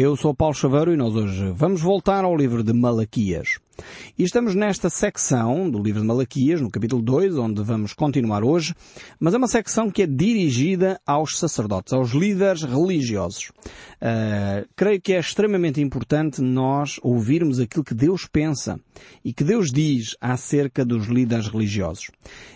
Eu 0.00 0.14
sou 0.14 0.32
Paulo 0.32 0.54
Chaveiro 0.54 0.92
e 0.92 0.96
nós 0.96 1.16
hoje 1.16 1.50
vamos 1.56 1.80
voltar 1.80 2.22
ao 2.22 2.36
livro 2.36 2.62
de 2.62 2.72
Malaquias. 2.72 3.58
E 4.16 4.22
estamos 4.22 4.54
nesta 4.54 4.88
secção 4.88 5.68
do 5.68 5.82
livro 5.82 6.00
de 6.00 6.06
Malaquias, 6.06 6.60
no 6.60 6.70
capítulo 6.70 7.02
2, 7.02 7.36
onde 7.36 7.62
vamos 7.62 7.94
continuar 7.94 8.44
hoje, 8.44 8.76
mas 9.18 9.34
é 9.34 9.38
uma 9.38 9.48
secção 9.48 9.90
que 9.90 10.02
é 10.02 10.06
dirigida 10.06 11.00
aos 11.04 11.36
sacerdotes, 11.36 11.92
aos 11.92 12.10
líderes 12.10 12.62
religiosos. 12.62 13.50
Uh, 14.00 14.68
creio 14.76 15.00
que 15.00 15.12
é 15.12 15.18
extremamente 15.18 15.80
importante 15.80 16.40
nós 16.40 17.00
ouvirmos 17.02 17.58
aquilo 17.58 17.84
que 17.84 17.94
Deus 17.94 18.24
pensa 18.24 18.78
e 19.24 19.32
que 19.32 19.42
Deus 19.42 19.72
diz 19.72 20.16
acerca 20.20 20.84
dos 20.84 21.06
líderes 21.06 21.48
religiosos. 21.48 22.10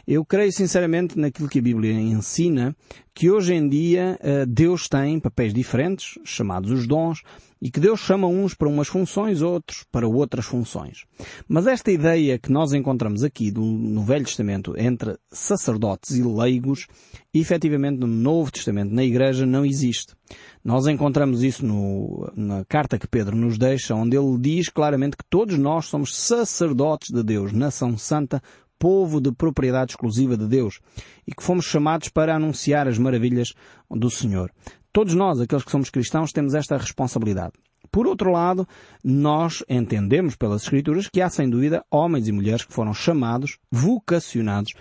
Eu 0.07 0.25
creio 0.25 0.53
sinceramente 0.53 1.19
naquilo 1.19 1.49
que 1.49 1.59
a 1.59 1.63
Bíblia 1.63 1.93
ensina, 1.93 2.75
que 3.15 3.31
hoje 3.31 3.55
em 3.55 3.69
dia 3.69 4.19
uh, 4.21 4.47
Deus 4.47 4.89
tem 4.89 5.21
papéis 5.21 5.53
diferentes, 5.53 6.19
chamados 6.25 6.71
os 6.71 6.87
dons, 6.87 7.23
e 7.61 7.71
que 7.71 7.79
Deus 7.79 8.01
chama 8.01 8.27
uns 8.27 8.55
para 8.55 8.69
umas 8.69 8.89
funções, 8.89 9.41
outros 9.41 9.85
para 9.93 10.09
outras 10.09 10.45
funções. 10.45 11.05
Mas 11.47 11.69
esta 11.69 11.93
ideia 11.93 12.37
que 12.37 12.51
nós 12.51 12.73
encontramos 12.73 13.23
aqui 13.23 13.53
no 13.53 14.03
Velho 14.03 14.25
Testamento 14.25 14.75
entre 14.77 15.17
sacerdotes 15.31 16.17
e 16.17 16.25
leigos, 16.25 16.89
efetivamente 17.33 18.01
no 18.01 18.09
Novo 18.09 18.51
Testamento, 18.51 18.93
na 18.93 19.05
Igreja, 19.05 19.47
não 19.47 19.65
existe. 19.65 20.15
Nós 20.65 20.89
encontramos 20.89 21.45
isso 21.45 21.65
no, 21.65 22.33
na 22.35 22.65
carta 22.65 22.99
que 22.99 23.07
Pedro 23.07 23.37
nos 23.37 23.57
deixa, 23.57 23.95
onde 23.95 24.17
ele 24.17 24.39
diz 24.39 24.69
claramente 24.69 25.17
que 25.17 25.25
todos 25.31 25.57
nós 25.57 25.87
somos 25.87 26.17
sacerdotes 26.17 27.11
de 27.11 27.23
Deus, 27.23 27.53
nação 27.53 27.97
santa, 27.97 28.43
povo 28.83 29.21
de 29.21 29.31
propriedade 29.31 29.93
exclusiva 29.93 30.37
de 30.37 30.45
Deus 30.49 30.81
e 31.25 31.33
que 31.33 31.45
fomos 31.45 31.67
chamados 31.67 32.09
para 32.09 32.35
anunciar 32.35 32.89
as 32.89 32.99
maravilhas 32.99 33.55
do 33.89 34.11
Senhor. 34.11 34.51
Todos 34.93 35.15
nós, 35.15 35.41
aqueles 35.41 35.65
que 35.65 35.71
somos 35.71 35.89
cristãos, 35.89 36.33
temos 36.33 36.53
esta 36.53 36.77
responsabilidade. 36.77 37.53
Por 37.93 38.09
outro 38.09 38.33
lado, 38.33 38.67
nós 39.05 39.63
entendemos 39.69 40.35
pelas 40.35 40.65
Escrituras 40.65 41.09
que 41.09 41.21
há 41.21 41.31
sem 41.31 41.49
dúvida 41.49 41.85
homens 41.89 42.27
e 42.27 42.33
mulheres 42.33 42.65
que 42.65 42.73
foram 42.73 42.93
chamados, 42.93 43.57
vocacionados, 43.71 44.73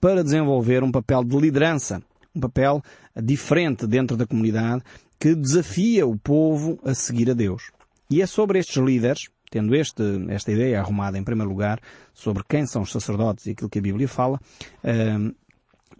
para 0.00 0.22
desenvolver 0.22 0.84
um 0.84 0.92
papel 0.92 1.24
de 1.24 1.36
liderança, 1.36 2.00
um 2.32 2.38
papel 2.38 2.80
diferente 3.20 3.88
dentro 3.88 4.16
da 4.16 4.24
comunidade 4.24 4.84
que 5.18 5.34
desafia 5.34 6.06
o 6.06 6.16
povo 6.16 6.78
a 6.84 6.94
seguir 6.94 7.28
a 7.28 7.34
Deus. 7.34 7.72
E 8.08 8.22
é 8.22 8.26
sobre 8.26 8.60
estes 8.60 8.76
líderes, 8.76 9.28
tendo 9.50 9.74
este, 9.74 10.02
esta 10.28 10.52
ideia 10.52 10.80
arrumada 10.80 11.18
em 11.18 11.24
primeiro 11.24 11.50
lugar 11.50 11.80
sobre 12.12 12.42
quem 12.48 12.66
são 12.66 12.82
os 12.82 12.92
sacerdotes 12.92 13.46
e 13.46 13.50
aquilo 13.50 13.70
que 13.70 13.78
a 13.78 13.82
Bíblia 13.82 14.08
fala, 14.08 14.38
uh, 14.84 15.34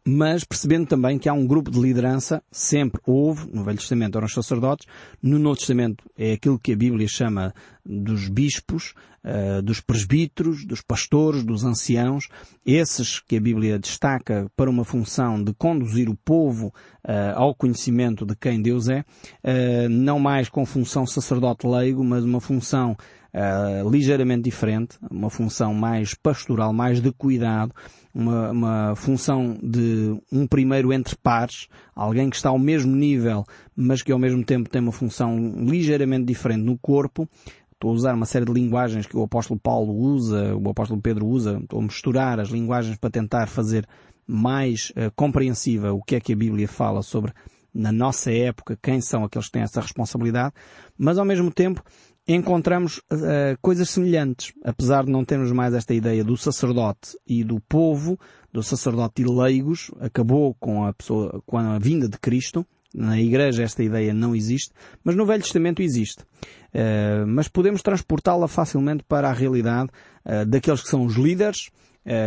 mas 0.08 0.42
percebendo 0.42 0.86
também 0.86 1.18
que 1.18 1.28
há 1.28 1.34
um 1.34 1.46
grupo 1.46 1.70
de 1.70 1.78
liderança, 1.78 2.42
sempre 2.50 2.98
houve, 3.06 3.46
no 3.52 3.62
Velho 3.62 3.76
Testamento 3.76 4.16
eram 4.16 4.26
os 4.26 4.32
sacerdotes, 4.32 4.86
no 5.22 5.38
Novo 5.38 5.56
Testamento 5.56 6.02
é 6.16 6.32
aquilo 6.32 6.58
que 6.58 6.72
a 6.72 6.76
Bíblia 6.76 7.06
chama 7.06 7.52
dos 7.84 8.26
bispos, 8.26 8.94
uh, 9.22 9.60
dos 9.60 9.80
presbíteros, 9.82 10.64
dos 10.64 10.80
pastores, 10.80 11.44
dos 11.44 11.62
anciãos, 11.62 12.28
esses 12.64 13.20
que 13.20 13.36
a 13.36 13.40
Bíblia 13.40 13.78
destaca 13.78 14.50
para 14.56 14.70
uma 14.70 14.84
função 14.84 15.42
de 15.42 15.52
conduzir 15.52 16.08
o 16.08 16.16
povo 16.16 16.68
uh, 16.68 17.34
ao 17.34 17.54
conhecimento 17.54 18.24
de 18.24 18.34
quem 18.34 18.62
Deus 18.62 18.88
é, 18.88 19.00
uh, 19.00 19.88
não 19.90 20.18
mais 20.18 20.48
com 20.48 20.64
função 20.64 21.06
sacerdote 21.06 21.66
leigo, 21.66 22.02
mas 22.02 22.24
uma 22.24 22.40
função 22.40 22.96
uh, 23.34 23.88
ligeiramente 23.88 24.42
diferente, 24.42 24.98
uma 25.10 25.30
função 25.30 25.74
mais 25.74 26.14
pastoral, 26.14 26.72
mais 26.72 27.00
de 27.00 27.12
cuidado, 27.12 27.74
uma, 28.14 28.50
uma 28.50 28.96
função 28.96 29.56
de 29.62 30.18
um 30.32 30.46
primeiro 30.46 30.92
entre 30.92 31.16
pares, 31.16 31.68
alguém 31.94 32.30
que 32.30 32.36
está 32.36 32.48
ao 32.48 32.58
mesmo 32.58 32.94
nível, 32.94 33.44
mas 33.76 34.02
que 34.02 34.12
ao 34.12 34.18
mesmo 34.18 34.44
tempo 34.44 34.68
tem 34.68 34.80
uma 34.80 34.92
função 34.92 35.36
ligeiramente 35.58 36.24
diferente 36.24 36.62
no 36.62 36.78
corpo, 36.78 37.28
estou 37.72 37.90
a 37.90 37.94
usar 37.94 38.14
uma 38.14 38.26
série 38.26 38.44
de 38.44 38.52
linguagens 38.52 39.06
que 39.06 39.16
o 39.16 39.22
apóstolo 39.22 39.60
Paulo 39.60 39.94
usa, 39.94 40.54
o 40.56 40.68
apóstolo 40.68 41.00
Pedro 41.00 41.26
usa, 41.26 41.58
estou 41.62 41.78
a 41.78 41.82
misturar 41.82 42.40
as 42.40 42.48
linguagens 42.48 42.96
para 42.96 43.10
tentar 43.10 43.46
fazer 43.46 43.86
mais 44.26 44.90
uh, 44.90 45.10
compreensiva 45.14 45.92
o 45.92 46.02
que 46.02 46.16
é 46.16 46.20
que 46.20 46.32
a 46.32 46.36
Bíblia 46.36 46.68
fala 46.68 47.02
sobre 47.02 47.32
na 47.72 47.92
nossa 47.92 48.32
época 48.32 48.78
quem 48.82 49.00
são 49.00 49.24
aqueles 49.24 49.46
que 49.46 49.52
têm 49.52 49.62
essa 49.62 49.80
responsabilidade, 49.80 50.52
mas 50.98 51.18
ao 51.18 51.24
mesmo 51.24 51.50
tempo 51.50 51.82
encontramos 52.28 52.98
uh, 52.98 53.56
coisas 53.62 53.88
semelhantes, 53.88 54.52
apesar 54.62 55.04
de 55.04 55.10
não 55.10 55.24
termos 55.24 55.50
mais 55.50 55.72
esta 55.72 55.94
ideia 55.94 56.22
do 56.22 56.36
sacerdote 56.36 57.16
e 57.26 57.42
do 57.42 57.58
povo, 57.60 58.20
do 58.52 58.62
sacerdote 58.62 59.22
e 59.22 59.24
leigos, 59.24 59.90
acabou 59.98 60.54
com 60.60 60.84
a 60.84 60.92
pessoa, 60.92 61.42
com 61.46 61.56
a 61.56 61.78
vinda 61.78 62.06
de 62.06 62.18
Cristo. 62.18 62.66
Na 62.94 63.20
Igreja 63.20 63.62
esta 63.62 63.82
ideia 63.82 64.14
não 64.14 64.34
existe, 64.34 64.72
mas 65.04 65.14
no 65.14 65.26
Velho 65.26 65.42
Testamento 65.42 65.82
existe. 65.82 66.22
Uh, 66.22 67.26
mas 67.26 67.48
podemos 67.48 67.82
transportá-la 67.82 68.46
facilmente 68.46 69.02
para 69.04 69.30
a 69.30 69.32
realidade 69.32 69.90
uh, 70.24 70.44
daqueles 70.44 70.82
que 70.82 70.88
são 70.88 71.04
os 71.04 71.16
líderes, 71.16 71.70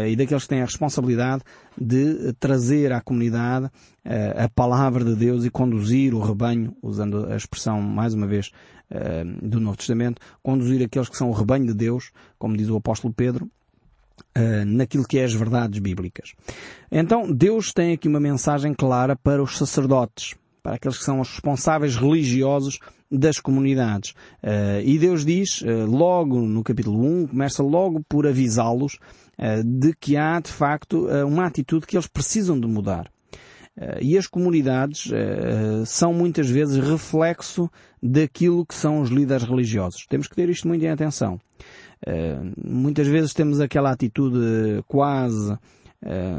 e 0.08 0.16
daqueles 0.16 0.44
que 0.44 0.50
têm 0.50 0.62
a 0.62 0.66
responsabilidade 0.66 1.42
de 1.80 2.34
trazer 2.40 2.92
à 2.92 3.02
comunidade 3.02 3.66
uh, 3.66 4.44
a 4.44 4.50
palavra 4.50 5.04
de 5.04 5.16
Deus 5.16 5.44
e 5.44 5.50
conduzir 5.50 6.14
o 6.14 6.20
rebanho, 6.20 6.76
usando 6.82 7.26
a 7.32 7.36
expressão 7.36 7.82
mais 7.82 8.14
uma 8.14 8.28
vez 8.28 8.52
do 9.42 9.62
Novo 9.62 9.78
Testamento, 9.78 10.22
conduzir 10.44 10.84
aqueles 10.84 11.08
que 11.08 11.16
são 11.16 11.30
o 11.30 11.34
rebanho 11.34 11.66
de 11.66 11.74
Deus, 11.74 12.12
como 12.38 12.58
diz 12.58 12.68
o 12.68 12.76
apóstolo 12.76 13.14
Pedro, 13.14 13.50
naquilo 14.68 15.08
que 15.08 15.18
é 15.18 15.24
as 15.24 15.34
verdades 15.34 15.80
bíblicas. 15.80 16.34
Então, 16.92 17.32
Deus 17.32 17.72
tem 17.72 17.94
aqui 17.94 18.10
uma 18.10 18.20
mensagem 18.20 18.74
clara 18.74 19.16
para 19.16 19.42
os 19.42 19.58
sacerdotes, 19.58 20.36
para 20.62 20.76
aqueles 20.76 20.98
que 20.98 21.04
são 21.04 21.20
os 21.20 21.30
responsáveis 21.30 21.96
religiosos 21.96 22.80
das 23.12 23.40
comunidades. 23.40 24.12
Uh, 24.42 24.82
e 24.84 24.98
Deus 24.98 25.26
diz, 25.26 25.62
uh, 25.62 25.86
logo 25.86 26.40
no 26.40 26.64
capítulo 26.64 27.04
1, 27.04 27.28
começa 27.28 27.62
logo 27.62 28.02
por 28.08 28.26
avisá-los 28.26 28.94
uh, 29.38 29.64
de 29.64 29.94
que 30.00 30.16
há, 30.16 30.40
de 30.40 30.50
facto, 30.50 31.08
uma 31.26 31.46
atitude 31.46 31.86
que 31.86 31.98
eles 31.98 32.08
precisam 32.08 32.60
de 32.60 32.68
mudar. 32.68 33.12
E 34.02 34.18
as 34.18 34.28
comunidades 34.28 35.10
são 35.86 36.14
muitas 36.14 36.48
vezes 36.48 36.78
reflexo 36.78 37.70
daquilo 38.04 38.66
que 38.66 38.76
são 38.76 39.00
os 39.00 39.10
líderes 39.10 39.44
religiosos. 39.44 40.06
Temos 40.10 40.28
que 40.28 40.36
ter 40.36 40.50
isto 40.50 40.68
muito 40.68 40.84
em 40.84 40.90
atenção. 40.90 41.40
Muitas 42.64 43.08
vezes 43.08 43.34
temos 43.34 43.62
aquela 43.62 43.92
atitude 43.92 44.84
quase 44.88 45.58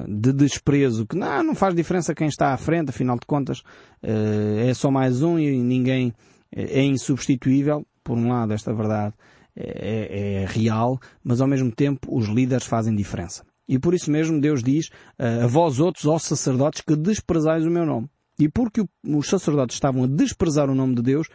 de 0.09 0.33
desprezo, 0.33 1.07
que 1.07 1.17
não, 1.17 1.43
não 1.43 1.55
faz 1.55 1.75
diferença 1.75 2.15
quem 2.15 2.27
está 2.27 2.53
à 2.53 2.57
frente, 2.57 2.91
afinal 2.91 3.17
de 3.17 3.27
contas 3.27 3.63
é 4.03 4.75
só 4.75 4.91
mais 4.91 5.23
um 5.23 5.39
e 5.39 5.63
ninguém 5.63 6.13
é 6.51 6.83
insubstituível, 6.83 7.87
por 8.03 8.19
um 8.19 8.29
lado 8.29 8.53
esta 8.53 8.75
verdade 8.75 9.15
é, 9.55 9.65
é, 9.65 10.43
é, 10.43 10.47
real, 10.47 10.99
mas 11.23 11.41
ao 11.41 11.47
mesmo 11.47 11.71
tempo 11.71 12.09
os 12.17 12.27
líderes 12.27 12.67
fazem 12.67 12.95
diferença. 12.95 13.45
E 13.69 13.79
por 13.79 13.95
isso 13.95 14.11
mesmo 14.11 14.41
Deus 14.41 14.63
diz 14.63 14.91
a 15.19 15.47
vós 15.47 15.79
outros, 15.79 16.07
ó 16.07 16.19
sacerdotes, 16.19 16.81
que 16.81 16.97
desprezais 16.97 17.65
o 17.65 17.71
meu 17.71 17.87
nome. 17.87 18.09
E 18.39 18.49
porque 18.49 18.85
os 19.07 19.29
sacerdotes 19.29 19.77
estavam 19.77 20.05
a 20.05 20.07
desprezar 20.07 20.69
o 20.69 20.75
nome 20.75 20.95
de 20.95 21.03
Deus, 21.03 21.29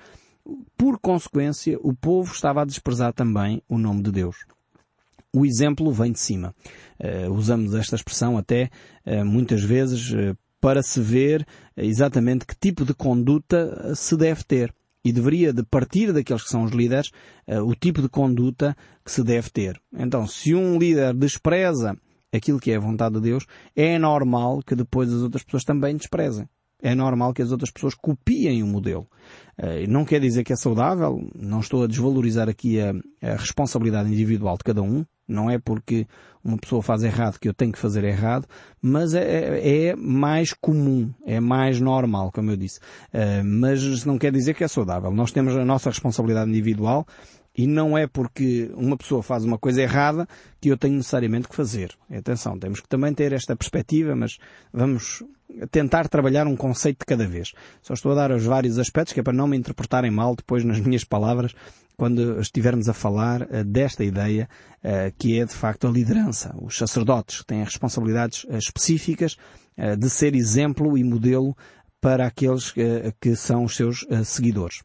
por 0.78 1.00
consequência, 1.00 1.78
o 1.82 1.94
povo 1.94 2.32
estava 2.34 2.62
a 2.62 2.66
desprezar 2.66 3.14
também 3.14 3.62
o 3.68 3.78
nome 3.78 4.02
de 4.02 4.12
Deus. 4.12 4.38
O 5.34 5.46
exemplo 5.46 5.92
vem 5.92 6.12
de 6.12 6.20
cima. 6.20 6.56
Uh, 7.00 7.32
usamos 7.32 7.76
esta 7.76 7.96
expressão 7.96 8.38
até 8.38 8.70
uh, 9.06 9.26
muitas 9.26 9.62
vezes 9.62 10.12
uh, 10.12 10.38
para 10.60 10.82
se 10.82 11.00
ver 11.00 11.46
exatamente 11.76 12.46
que 12.46 12.56
tipo 12.56 12.84
de 12.84 12.94
conduta 12.94 13.94
se 13.94 14.16
deve 14.18 14.44
ter 14.44 14.74
e 15.06 15.12
deveria 15.12 15.54
de 15.54 15.64
partir 15.64 16.12
daqueles 16.12 16.44
que 16.44 16.50
são 16.50 16.64
os 16.64 16.72
líderes 16.72 17.12
o 17.64 17.74
tipo 17.76 18.02
de 18.02 18.10
conduta 18.10 18.76
que 19.06 19.12
se 19.12 19.24
deve 19.24 19.50
ter. 19.52 19.80
Então, 19.94 20.28
se 20.28 20.54
um 20.54 20.78
líder 20.78 21.14
despreza 21.14 21.96
aquilo 22.34 22.60
que 22.60 22.72
é 22.72 22.76
a 22.76 22.80
vontade 22.80 23.16
de 23.16 23.22
Deus, 23.22 23.46
é 23.74 23.98
normal 23.98 24.62
que 24.64 24.76
depois 24.76 25.14
as 25.14 25.22
outras 25.22 25.44
pessoas 25.44 25.64
também 25.64 25.96
desprezem. 25.96 26.50
É 26.82 26.94
normal 26.94 27.34
que 27.34 27.42
as 27.42 27.52
outras 27.52 27.72
pessoas 27.72 27.94
copiem 27.94 28.62
o 28.64 28.68
modelo. 28.68 29.08
Não 29.88 30.04
quer 30.04 30.20
dizer 30.20 30.44
que 30.44 30.52
é 30.52 30.58
saudável, 30.58 31.26
não 31.34 31.62
estou 31.62 31.84
a 31.84 31.88
desvalorizar 31.88 32.50
aqui 32.50 32.82
a, 32.82 32.92
a 33.22 33.36
responsabilidade 33.36 34.12
individual 34.12 34.58
de 34.58 34.64
cada 34.64 34.82
um, 34.82 35.06
não 35.28 35.50
é 35.50 35.60
porque 35.60 36.08
uma 36.44 36.58
pessoa 36.58 36.82
faz 36.82 37.04
errado 37.04 37.38
que 37.40 37.50
eu 37.50 37.54
tenho 37.54 37.72
que 37.72 37.78
fazer 37.78 38.04
errado, 38.04 38.48
mas 38.82 39.14
é, 39.14 39.60
é, 39.60 39.86
é 39.88 39.96
mais 39.96 40.54
comum, 40.54 41.12
é 41.26 41.40
mais 41.40 41.82
normal, 41.82 42.32
como 42.32 42.52
eu 42.52 42.58
disse. 42.58 42.80
Uh, 43.14 43.44
mas 43.44 44.06
não 44.06 44.18
quer 44.18 44.32
dizer 44.32 44.54
que 44.54 44.64
é 44.64 44.68
saudável. 44.68 45.12
Nós 45.12 45.32
temos 45.32 45.56
a 45.56 45.66
nossa 45.66 45.90
responsabilidade 45.90 46.50
individual 46.50 47.06
e 47.58 47.68
não 47.68 47.98
é 47.98 48.08
porque 48.08 48.72
uma 48.76 48.96
pessoa 48.96 49.24
faz 49.24 49.44
uma 49.44 49.58
coisa 49.58 49.82
errada 49.82 50.28
que 50.62 50.70
eu 50.70 50.78
tenho 50.78 50.96
necessariamente 50.96 51.50
que 51.50 51.56
fazer. 51.56 51.92
Atenção, 52.10 52.58
temos 52.58 52.80
que 52.80 52.88
também 52.88 53.14
ter 53.14 53.34
esta 53.34 53.56
perspectiva, 53.56 54.16
mas 54.16 54.38
vamos 54.72 55.24
tentar 55.72 56.08
trabalhar 56.08 56.46
um 56.46 56.56
conceito 56.56 57.00
de 57.00 57.06
cada 57.06 57.28
vez. 57.28 57.54
Só 57.82 57.94
estou 57.94 58.12
a 58.12 58.16
dar 58.16 58.32
os 58.32 58.46
vários 58.46 58.78
aspectos 58.78 59.14
que 59.14 59.20
é 59.20 59.24
para 59.24 59.34
não 59.34 59.48
me 59.48 59.58
interpretarem 59.58 60.12
mal 60.12 60.36
depois 60.36 60.64
nas 60.64 60.80
minhas 60.80 61.04
palavras 61.04 61.54
quando 61.98 62.40
estivermos 62.40 62.88
a 62.88 62.94
falar 62.94 63.42
uh, 63.42 63.64
desta 63.66 64.04
ideia 64.04 64.48
uh, 64.84 65.14
que 65.18 65.40
é 65.40 65.46
de 65.46 65.54
facto 65.54 65.88
a 65.88 65.92
liderança. 65.92 66.56
Os 66.62 66.78
sacerdotes 66.78 67.44
têm 67.46 67.64
responsabilidades 67.64 68.44
uh, 68.44 68.56
específicas 68.58 69.36
de 70.00 70.10
ser 70.10 70.34
exemplo 70.34 70.98
e 70.98 71.04
modelo 71.04 71.56
para 72.02 72.26
aqueles 72.26 72.74
que 73.22 73.36
são 73.36 73.64
os 73.64 73.76
seus 73.76 74.08
seguidores. 74.26 74.82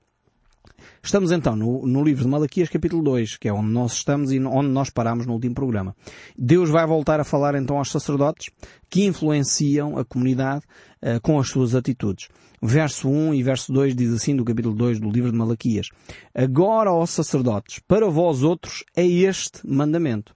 Estamos 1.02 1.32
então 1.32 1.56
no, 1.56 1.86
no, 1.86 2.02
livro 2.02 2.24
de 2.24 2.28
Malaquias 2.28 2.68
capítulo 2.68 3.02
2, 3.02 3.36
que 3.36 3.48
é 3.48 3.52
onde 3.52 3.70
nós 3.70 3.92
estamos 3.92 4.32
e 4.32 4.40
onde 4.40 4.68
nós 4.68 4.90
paramos 4.90 5.26
no 5.26 5.32
último 5.32 5.54
programa. 5.54 5.94
Deus 6.36 6.70
vai 6.70 6.86
voltar 6.86 7.20
a 7.20 7.24
falar 7.24 7.54
então 7.54 7.78
aos 7.78 7.90
sacerdotes 7.90 8.50
que 8.88 9.04
influenciam 9.04 9.98
a 9.98 10.04
comunidade 10.04 10.64
uh, 11.02 11.20
com 11.22 11.38
as 11.38 11.48
suas 11.48 11.74
atitudes. 11.74 12.28
Verso 12.60 13.08
1 13.08 13.34
e 13.34 13.42
verso 13.42 13.72
2 13.72 13.96
diz 13.96 14.12
assim 14.12 14.36
do 14.36 14.44
capítulo 14.44 14.74
2 14.74 15.00
do 15.00 15.10
livro 15.10 15.32
de 15.32 15.36
Malaquias. 15.36 15.88
Agora, 16.34 16.92
ó 16.92 17.04
sacerdotes, 17.06 17.80
para 17.88 18.08
vós 18.08 18.42
outros 18.42 18.84
é 18.96 19.06
este 19.06 19.66
mandamento. 19.66 20.34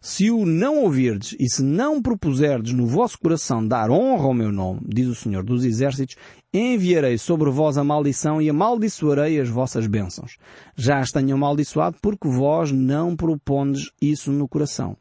Se 0.00 0.30
o 0.30 0.46
não 0.46 0.84
ouvirdes 0.84 1.34
e 1.38 1.48
se 1.48 1.62
não 1.62 2.00
propuserdes 2.00 2.72
no 2.72 2.86
vosso 2.86 3.18
coração 3.18 3.66
dar 3.66 3.90
honra 3.90 4.24
ao 4.24 4.34
meu 4.34 4.52
nome, 4.52 4.80
diz 4.86 5.08
o 5.08 5.14
Senhor 5.14 5.42
dos 5.42 5.64
Exércitos, 5.64 6.16
enviarei 6.54 7.18
sobre 7.18 7.50
vós 7.50 7.76
a 7.76 7.84
maldição 7.84 8.40
e 8.40 8.48
amaldiçoarei 8.48 9.40
as 9.40 9.48
vossas 9.48 9.86
bênçãos. 9.86 10.36
Já 10.76 10.98
as 11.00 11.10
tenho 11.10 11.34
amaldiçoado 11.34 11.96
porque 12.00 12.28
vós 12.28 12.70
não 12.70 13.16
propondes 13.16 13.90
isso 14.00 14.30
no 14.30 14.48
coração. 14.48 14.96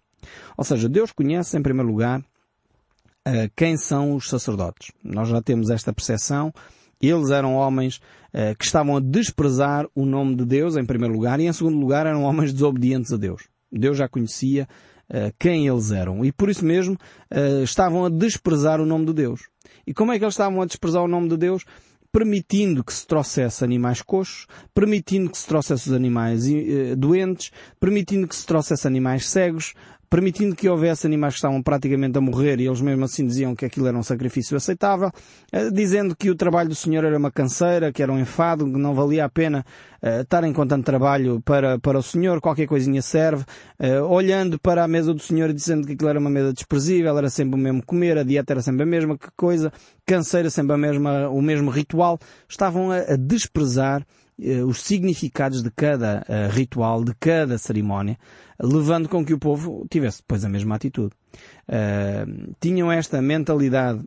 Ou 0.58 0.64
seja, 0.64 0.90
Deus 0.90 1.12
conhece 1.12 1.58
em 1.58 1.62
primeiro 1.62 1.90
lugar 1.90 2.24
eh, 3.26 3.50
quem 3.56 3.78
são 3.78 4.16
os 4.16 4.30
sacerdotes. 4.30 4.92
Nós 5.04 5.28
já 5.30 5.42
temos 5.42 5.70
esta 5.70 5.94
percepção. 5.94 6.52
Eles 7.02 7.30
eram 7.30 7.56
homens 7.56 7.98
uh, 8.34 8.58
que 8.58 8.66
estavam 8.66 8.98
a 8.98 9.00
desprezar 9.00 9.86
o 9.94 10.06
nome 10.06 10.36
de 10.36 10.46
Deus 10.46 10.76
em 10.76 10.86
primeiro 10.86 11.14
lugar 11.14 11.40
e 11.40 11.46
em 11.46 11.54
segundo 11.54 11.78
lugar 11.78 12.08
eram 12.08 12.24
homens 12.24 12.52
desobedientes 12.52 13.12
a 13.14 13.18
Deus. 13.18 13.44
Deus 13.72 13.98
já 13.98 14.08
conhecia 14.08 14.68
uh, 15.10 15.34
quem 15.40 15.68
eles 15.68 15.92
eram 15.92 16.24
e 16.24 16.31
por 16.31 16.50
isso 16.50 16.66
mesmo 16.66 16.96
uh, 16.96 17.64
estavam 17.64 18.06
a 18.06 18.10
desprezar 18.10 18.80
o 18.81 18.86
nome 18.86 19.06
de 19.06 19.14
Deus. 19.14 19.42
E 19.86 19.94
como 19.94 20.12
é 20.12 20.18
que 20.18 20.24
eles 20.24 20.34
estavam 20.34 20.62
a 20.62 20.66
desprezar 20.66 21.04
o 21.04 21.08
nome 21.08 21.30
de 21.30 21.38
Deus? 21.38 21.64
Permitindo 22.12 22.84
que 22.84 22.94
se 22.94 23.06
trouxesse 23.06 23.64
animais 23.64 24.02
coxos, 24.02 24.48
permitindo 24.74 25.30
que 25.30 25.38
se 25.38 25.46
trouxesse 25.46 25.90
os 25.90 25.96
animais 25.96 26.48
uh, 26.48 26.96
doentes, 26.96 27.52
permitindo 27.80 28.28
que 28.28 28.36
se 28.36 28.46
trouxesse 28.46 28.88
animais 28.88 29.28
cegos, 29.28 29.74
permitindo 30.09 30.56
que 30.56 30.69
houvesse 30.69 31.06
animais 31.06 31.33
que 31.33 31.39
estavam 31.39 31.62
praticamente 31.62 32.18
a 32.18 32.21
morrer 32.21 32.59
e 32.59 32.68
eles 32.68 32.81
mesmo 32.81 33.06
assim 33.06 33.25
diziam 33.25 33.56
que 33.56 33.65
aquilo 33.65 33.88
era 33.88 33.98
um 33.98 34.04
sacrifício 34.04 34.56
aceitável, 34.56 35.12
eh, 35.51 35.69
dizendo 35.69 36.15
que 36.15 36.30
o 36.30 36.36
trabalho 36.36 36.69
do 36.69 36.75
Senhor 36.75 37.04
era 37.04 37.18
uma 37.18 37.31
canseira, 37.31 37.92
que 37.92 38.01
era 38.01 38.12
um 38.12 38.19
enfado, 38.19 38.65
que 38.65 38.77
não 38.77 38.94
valia 38.94 39.25
a 39.25 39.30
pena 39.30 39.65
uh, 40.01 40.21
estarem 40.21 40.54
com 40.54 40.65
tanto 40.65 40.86
trabalho 40.86 41.42
para, 41.42 41.77
para 41.80 41.98
o 41.98 42.04
Senhor, 42.04 42.39
qualquer 42.39 42.68
coisinha 42.68 43.01
serve, 43.01 43.44
uh, 43.80 44.04
olhando 44.06 44.59
para 44.59 44.83
a 44.83 44.88
mesa 44.88 45.13
do 45.13 45.21
Senhor 45.21 45.51
dizendo 45.54 45.86
que 45.86 45.94
aquilo 45.94 46.09
era 46.09 46.19
uma 46.19 46.30
mesa 46.30 46.54
desprezível, 46.54 47.18
era 47.18 47.30
sempre 47.30 47.56
o 47.56 47.62
mesmo 47.62 47.83
comer, 47.86 48.18
a 48.18 48.24
dieta 48.24 48.54
era 48.54 48.62
sempre 48.62 48.83
a 48.83 48.86
mesma 48.86 49.18
que 49.18 49.27
coisa, 49.36 49.71
canseira 50.06 50.50
sempre 50.50 50.74
a 50.74 50.77
mesma, 50.77 51.30
o 51.30 51.42
mesmo 51.42 51.69
ritual, 51.69 52.18
estavam 52.48 52.92
a, 52.92 53.15
desprezar 53.18 54.06
os 54.68 54.81
significados 54.81 55.63
de 55.63 55.72
cada 55.72 56.24
ritual, 56.51 57.04
de 57.04 57.13
cada 57.16 57.57
cerimónia, 57.57 58.18
levando 58.60 59.10
com 59.10 59.25
que 59.25 59.34
o 59.34 59.39
povo 59.39 59.86
tivesse 59.89 60.19
depois 60.19 60.44
a 60.44 60.50
mesma 60.50 60.75
atitude. 60.75 61.13
Uh, 61.68 62.56
tinham 62.60 62.92
esta 62.92 63.22
mentalidade 63.22 64.04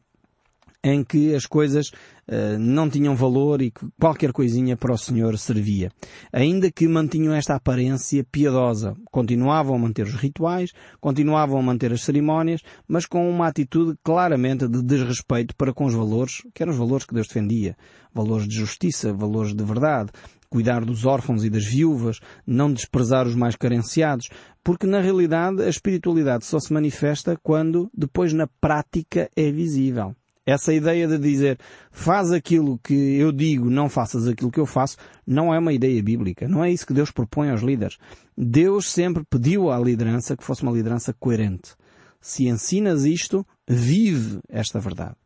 em 0.83 1.05
que 1.05 1.35
as 1.35 1.47
coisas 1.47 1.89
uh, 1.89 2.59
não 2.59 2.89
tinham 2.89 3.15
valor 3.15 3.61
e 3.61 3.71
que 3.71 3.87
qualquer 4.01 4.33
coisinha 4.33 4.77
para 4.77 4.95
o 4.95 4.99
Senhor 4.99 5.37
servia. 5.39 5.91
Ainda 6.33 6.71
que 6.71 6.89
mantinham 6.89 7.35
esta 7.35 7.55
aparência 7.55 8.25
piedosa. 8.31 8.97
Continuavam 9.11 9.77
a 9.77 9.79
manter 9.79 10.07
os 10.07 10.15
rituais, 10.15 10.71
continuavam 11.01 11.59
a 11.59 11.63
manter 11.63 11.93
as 11.93 12.03
cerimónias, 12.03 12.63
mas 12.89 13.07
com 13.07 13.29
uma 13.29 13.47
atitude 13.47 13.97
claramente 14.03 14.67
de 14.67 14.83
desrespeito 14.83 15.55
para 15.55 15.73
com 15.73 15.85
os 15.85 15.95
valores, 15.95 16.43
que 16.55 16.63
eram 16.63 16.73
os 16.73 16.79
valores 16.79 17.05
que 17.05 17.15
Deus 17.15 17.27
defendia. 17.27 17.77
Valores 18.13 18.49
de 18.49 18.55
justiça, 18.55 19.13
valores 19.13 19.55
de 19.55 19.63
verdade, 19.63 20.11
cuidar 20.49 20.85
dos 20.85 21.07
órfãos 21.07 21.45
e 21.45 21.51
das 21.51 21.65
viúvas, 21.65 22.19
não 22.45 22.73
desprezar 22.73 23.27
os 23.27 23.37
mais 23.37 23.55
carenciados, 23.55 24.29
porque 24.65 24.87
na 24.87 25.01
realidade 25.01 25.63
a 25.63 25.69
espiritualidade 25.69 26.45
só 26.45 26.59
se 26.59 26.73
manifesta 26.73 27.39
quando 27.43 27.89
depois 27.95 28.33
na 28.33 28.49
prática 28.61 29.31
é 29.37 29.51
visível. 29.53 30.15
Essa 30.47 30.73
ideia 30.73 31.07
de 31.07 31.19
dizer 31.19 31.59
faz 31.91 32.33
aquilo 32.33 32.79
que 32.79 32.95
eu 32.95 33.31
digo, 33.31 33.69
não 33.69 33.89
faças 33.89 34.27
aquilo 34.27 34.51
que 34.51 34.59
eu 34.61 34.67
faço, 34.67 34.97
não 35.27 35.55
é 35.55 35.59
uma 35.59 35.73
ideia 35.73 36.03
bíblica. 36.03 36.49
Não 36.49 36.65
é 36.65 36.71
isso 36.71 36.87
que 36.87 36.95
Deus 36.95 37.11
propõe 37.11 37.51
aos 37.51 37.63
líderes. 37.63 37.99
Deus 38.37 38.91
sempre 38.91 39.23
pediu 39.29 39.71
à 39.71 39.79
liderança 39.79 40.37
que 40.37 40.45
fosse 40.45 40.63
uma 40.63 40.73
liderança 40.73 41.13
coerente. 41.13 41.75
Se 42.21 42.49
ensinas 42.49 43.05
isto, 43.05 43.47
vive 43.69 44.41
esta 44.49 44.79
verdade. 44.79 45.17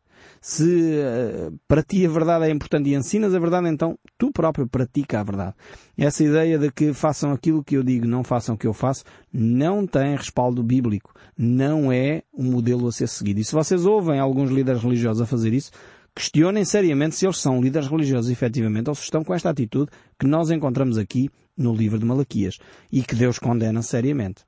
Se 0.47 0.63
uh, 0.63 1.59
para 1.67 1.81
ti 1.81 2.05
a 2.05 2.09
verdade 2.09 2.45
é 2.45 2.51
importante 2.51 2.87
e 2.87 2.93
ensinas 2.93 3.33
a 3.33 3.39
verdade, 3.39 3.67
então 3.67 3.97
tu 4.15 4.31
próprio 4.31 4.67
pratica 4.67 5.19
a 5.19 5.23
verdade. 5.23 5.55
Essa 5.97 6.23
ideia 6.23 6.59
de 6.59 6.71
que 6.71 6.93
façam 6.93 7.31
aquilo 7.31 7.63
que 7.63 7.75
eu 7.75 7.81
digo, 7.81 8.05
não 8.05 8.23
façam 8.23 8.53
o 8.53 8.57
que 8.57 8.67
eu 8.67 8.73
faço, 8.73 9.03
não 9.33 9.87
tem 9.87 10.15
respaldo 10.15 10.61
bíblico. 10.61 11.11
Não 11.35 11.91
é 11.91 12.21
um 12.31 12.51
modelo 12.51 12.87
a 12.87 12.91
ser 12.91 13.07
seguido. 13.07 13.39
E 13.39 13.43
se 13.43 13.53
vocês 13.53 13.87
ouvem 13.87 14.19
alguns 14.19 14.51
líderes 14.51 14.83
religiosos 14.83 15.19
a 15.19 15.25
fazer 15.25 15.51
isso, 15.51 15.71
questionem 16.15 16.63
seriamente 16.63 17.15
se 17.15 17.25
eles 17.25 17.39
são 17.39 17.59
líderes 17.59 17.87
religiosos 17.87 18.29
efetivamente 18.29 18.87
ou 18.87 18.93
se 18.93 19.01
estão 19.01 19.23
com 19.23 19.33
esta 19.33 19.49
atitude 19.49 19.89
que 20.19 20.27
nós 20.27 20.51
encontramos 20.51 20.99
aqui 20.99 21.27
no 21.57 21.73
livro 21.73 21.97
de 21.97 22.05
Malaquias 22.05 22.59
e 22.91 23.01
que 23.01 23.15
Deus 23.15 23.39
condena 23.39 23.81
seriamente. 23.81 24.43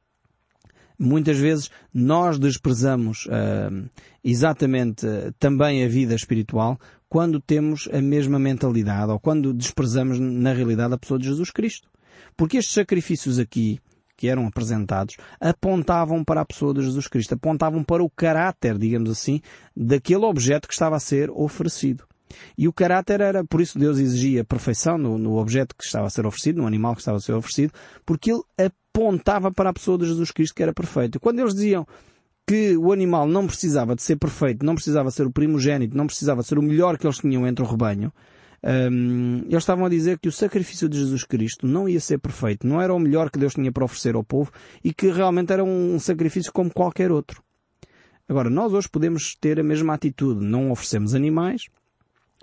Muitas 0.99 1.37
vezes 1.37 1.69
nós 1.93 2.39
desprezamos 2.39 3.27
uh, 3.27 3.89
exatamente 4.23 5.05
uh, 5.05 5.31
também 5.39 5.83
a 5.83 5.87
vida 5.87 6.15
espiritual 6.15 6.79
quando 7.07 7.39
temos 7.39 7.87
a 7.93 8.01
mesma 8.01 8.39
mentalidade 8.39 9.11
ou 9.11 9.19
quando 9.19 9.53
desprezamos 9.53 10.19
na 10.19 10.53
realidade 10.53 10.93
a 10.93 10.97
pessoa 10.97 11.19
de 11.19 11.27
Jesus 11.27 11.51
Cristo. 11.51 11.87
Porque 12.35 12.57
estes 12.57 12.73
sacrifícios 12.73 13.39
aqui 13.39 13.79
que 14.17 14.27
eram 14.27 14.47
apresentados 14.47 15.15
apontavam 15.39 16.23
para 16.23 16.41
a 16.41 16.45
pessoa 16.45 16.73
de 16.73 16.81
Jesus 16.81 17.07
Cristo, 17.07 17.35
apontavam 17.35 17.83
para 17.83 18.03
o 18.03 18.09
caráter, 18.09 18.77
digamos 18.77 19.11
assim, 19.11 19.41
daquele 19.75 20.25
objeto 20.25 20.67
que 20.67 20.73
estava 20.73 20.95
a 20.95 20.99
ser 20.99 21.29
oferecido. 21.29 22.03
E 22.57 22.67
o 22.67 22.73
caráter 22.73 23.21
era, 23.21 23.45
por 23.45 23.61
isso 23.61 23.79
Deus 23.79 23.99
exigia 23.99 24.43
perfeição 24.43 24.97
no, 24.97 25.17
no, 25.17 25.37
objeto 25.37 25.75
que 25.77 25.85
estava 25.85 26.07
a 26.07 26.09
ser 26.09 26.25
oferecido, 26.25 26.61
no 26.61 26.67
animal 26.67 26.93
que 26.93 27.01
estava 27.01 27.17
a 27.17 27.21
ser 27.21 27.33
oferecido, 27.33 27.71
porque 28.05 28.31
ele 28.31 28.71
apontava 28.97 29.51
para 29.51 29.69
a 29.69 29.73
pessoa 29.73 29.97
de 29.97 30.07
Jesus 30.07 30.31
Cristo 30.31 30.55
que 30.55 30.63
era 30.63 30.73
perfeito. 30.73 31.19
Quando 31.19 31.39
eles 31.39 31.53
diziam 31.53 31.85
que 32.47 32.75
o 32.75 32.91
animal 32.91 33.27
não 33.27 33.45
precisava 33.45 33.95
de 33.95 34.01
ser 34.01 34.15
perfeito, 34.15 34.65
não 34.65 34.73
precisava 34.73 35.11
ser 35.11 35.27
o 35.27 35.31
primogênito, 35.31 35.95
não 35.95 36.07
precisava 36.07 36.41
ser 36.41 36.57
o 36.57 36.63
melhor 36.63 36.97
que 36.97 37.05
eles 37.05 37.19
tinham 37.19 37.45
entre 37.45 37.63
o 37.63 37.67
rebanho, 37.67 38.11
um, 38.91 39.43
eles 39.45 39.57
estavam 39.57 39.85
a 39.85 39.89
dizer 39.89 40.17
que 40.17 40.27
o 40.27 40.31
sacrifício 40.31 40.89
de 40.89 40.97
Jesus 40.97 41.23
Cristo 41.23 41.67
não 41.67 41.87
ia 41.87 41.99
ser 41.99 42.17
perfeito, 42.17 42.65
não 42.65 42.81
era 42.81 42.93
o 42.93 42.99
melhor 42.99 43.29
que 43.29 43.37
Deus 43.37 43.53
tinha 43.53 43.71
para 43.71 43.85
oferecer 43.85 44.15
ao 44.15 44.23
povo 44.23 44.51
e 44.83 44.91
que 44.91 45.11
realmente 45.11 45.53
era 45.53 45.63
um 45.63 45.99
sacrifício 45.99 46.51
como 46.51 46.73
qualquer 46.73 47.11
outro. 47.11 47.43
Agora, 48.27 48.49
nós 48.49 48.73
hoje 48.73 48.89
podemos 48.89 49.35
ter 49.35 49.59
a 49.59 49.63
mesma 49.63 49.93
atitude, 49.93 50.43
não 50.43 50.71
oferecemos 50.71 51.13
animais, 51.13 51.67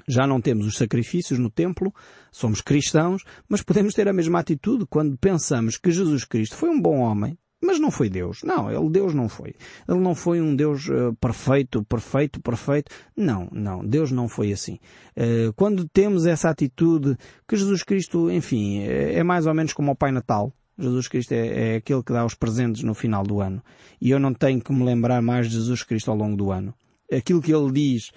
já 0.06 0.26
não 0.26 0.40
temos 0.40 0.66
os 0.66 0.76
sacrifícios 0.76 1.38
no 1.38 1.50
templo, 1.50 1.92
somos 2.30 2.61
cristãos, 2.61 3.23
mas 3.49 3.62
podemos 3.62 3.94
ter 3.94 4.08
a 4.08 4.12
mesma 4.12 4.40
atitude 4.40 4.87
quando 4.87 5.16
pensamos 5.16 5.76
que 5.76 5.90
Jesus 5.90 6.25
Cristo 6.25 6.56
foi 6.56 6.68
um 6.68 6.80
bom 6.80 6.99
homem, 6.99 7.38
mas 7.64 7.80
não 7.80 7.90
foi 7.90 8.11
Deus. 8.11 8.42
Não, 8.42 8.70
ele 8.70 8.90
Deus 8.90 9.14
não 9.14 9.28
foi. 9.28 9.54
Ele 9.88 9.99
não 9.99 10.14
foi 10.14 10.40
um 10.40 10.54
Deus 10.54 10.87
uh, 10.88 11.14
perfeito, 11.18 11.82
perfeito, 11.84 12.40
perfeito. 12.40 12.92
Não, 13.16 13.49
não, 13.50 13.84
Deus 13.84 14.12
não 14.12 14.28
foi 14.28 14.52
assim. 14.52 14.78
Uh, 15.16 15.52
quando 15.54 15.88
temos 15.88 16.26
essa 16.26 16.50
atitude 16.50 17.16
que 17.49 17.56
Jesus 17.56 17.82
Cristo, 17.82 18.30
enfim, 18.30 18.80
é, 18.80 19.14
é 19.14 19.23
mais 19.25 19.46
ou 19.46 19.54
menos 19.54 19.73
como 19.73 19.90
o 19.90 19.96
Pai 19.96 20.12
Natal. 20.12 20.52
Jesus 20.78 21.08
Cristo 21.08 21.32
é, 21.32 21.73
é 21.73 21.76
aquele 21.76 22.02
que 22.02 22.12
dá 22.12 22.25
os 22.25 22.34
presentes 22.34 22.82
no 22.82 22.94
final 22.94 23.23
do 23.23 23.40
ano. 23.40 23.62
E 24.00 24.11
eu 24.11 24.18
não 24.18 24.34
tenho 24.34 24.61
que 24.61 24.73
me 24.73 24.84
lembrar 24.84 25.23
mais 25.23 25.49
de 25.49 25.54
Jesus 25.54 25.82
Cristo 25.82 26.11
ao 26.11 26.16
longo 26.16 26.37
do 26.37 26.50
ano. 26.50 26.75
Aquilo 27.11 27.40
que 27.40 27.54
ele 27.54 27.73
diz 27.73 28.11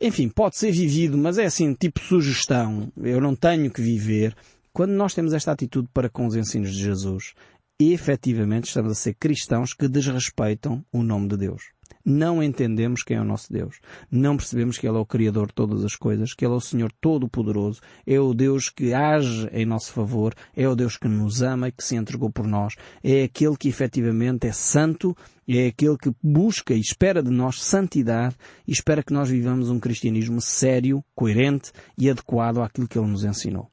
enfim, 0.00 0.28
pode 0.28 0.56
ser 0.56 0.72
vivido, 0.72 1.16
mas 1.16 1.38
é 1.38 1.46
assim, 1.46 1.74
tipo 1.74 2.00
sugestão. 2.00 2.92
Eu 2.96 3.20
não 3.20 3.34
tenho 3.34 3.70
que 3.70 3.80
viver. 3.80 4.34
Quando 4.72 4.92
nós 4.92 5.14
temos 5.14 5.32
esta 5.32 5.52
atitude 5.52 5.88
para 5.92 6.08
com 6.08 6.26
os 6.26 6.36
ensinos 6.36 6.72
de 6.72 6.82
Jesus, 6.82 7.34
efetivamente 7.80 8.68
estamos 8.68 8.92
a 8.92 8.94
ser 8.94 9.14
cristãos 9.14 9.72
que 9.72 9.88
desrespeitam 9.88 10.84
o 10.92 11.02
nome 11.02 11.28
de 11.28 11.36
Deus 11.36 11.75
não 12.04 12.42
entendemos 12.42 13.02
quem 13.02 13.16
é 13.16 13.20
o 13.20 13.24
nosso 13.24 13.52
Deus. 13.52 13.80
Não 14.10 14.36
percebemos 14.36 14.78
que 14.78 14.86
Ele 14.86 14.96
é 14.96 15.00
o 15.00 15.06
Criador 15.06 15.48
de 15.48 15.54
todas 15.54 15.84
as 15.84 15.94
coisas, 15.96 16.34
que 16.34 16.44
Ele 16.44 16.54
é 16.54 16.56
o 16.56 16.60
Senhor 16.60 16.92
Todo-Poderoso, 17.00 17.80
é 18.06 18.18
o 18.20 18.34
Deus 18.34 18.68
que 18.68 18.94
age 18.94 19.48
em 19.52 19.66
nosso 19.66 19.92
favor, 19.92 20.34
é 20.54 20.68
o 20.68 20.74
Deus 20.74 20.96
que 20.96 21.08
nos 21.08 21.42
ama 21.42 21.68
e 21.68 21.72
que 21.72 21.84
se 21.84 21.96
entregou 21.96 22.30
por 22.30 22.46
nós, 22.46 22.74
é 23.02 23.24
aquele 23.24 23.56
que 23.56 23.68
efetivamente 23.68 24.46
é 24.46 24.52
santo, 24.52 25.16
é 25.48 25.66
aquele 25.68 25.96
que 25.96 26.12
busca 26.22 26.74
e 26.74 26.80
espera 26.80 27.22
de 27.22 27.30
nós 27.30 27.62
santidade 27.62 28.36
e 28.66 28.72
espera 28.72 29.02
que 29.02 29.12
nós 29.12 29.28
vivamos 29.28 29.70
um 29.70 29.78
cristianismo 29.78 30.40
sério, 30.40 31.04
coerente 31.14 31.72
e 31.96 32.10
adequado 32.10 32.58
àquilo 32.58 32.88
que 32.88 32.98
Ele 32.98 33.08
nos 33.08 33.24
ensinou. 33.24 33.70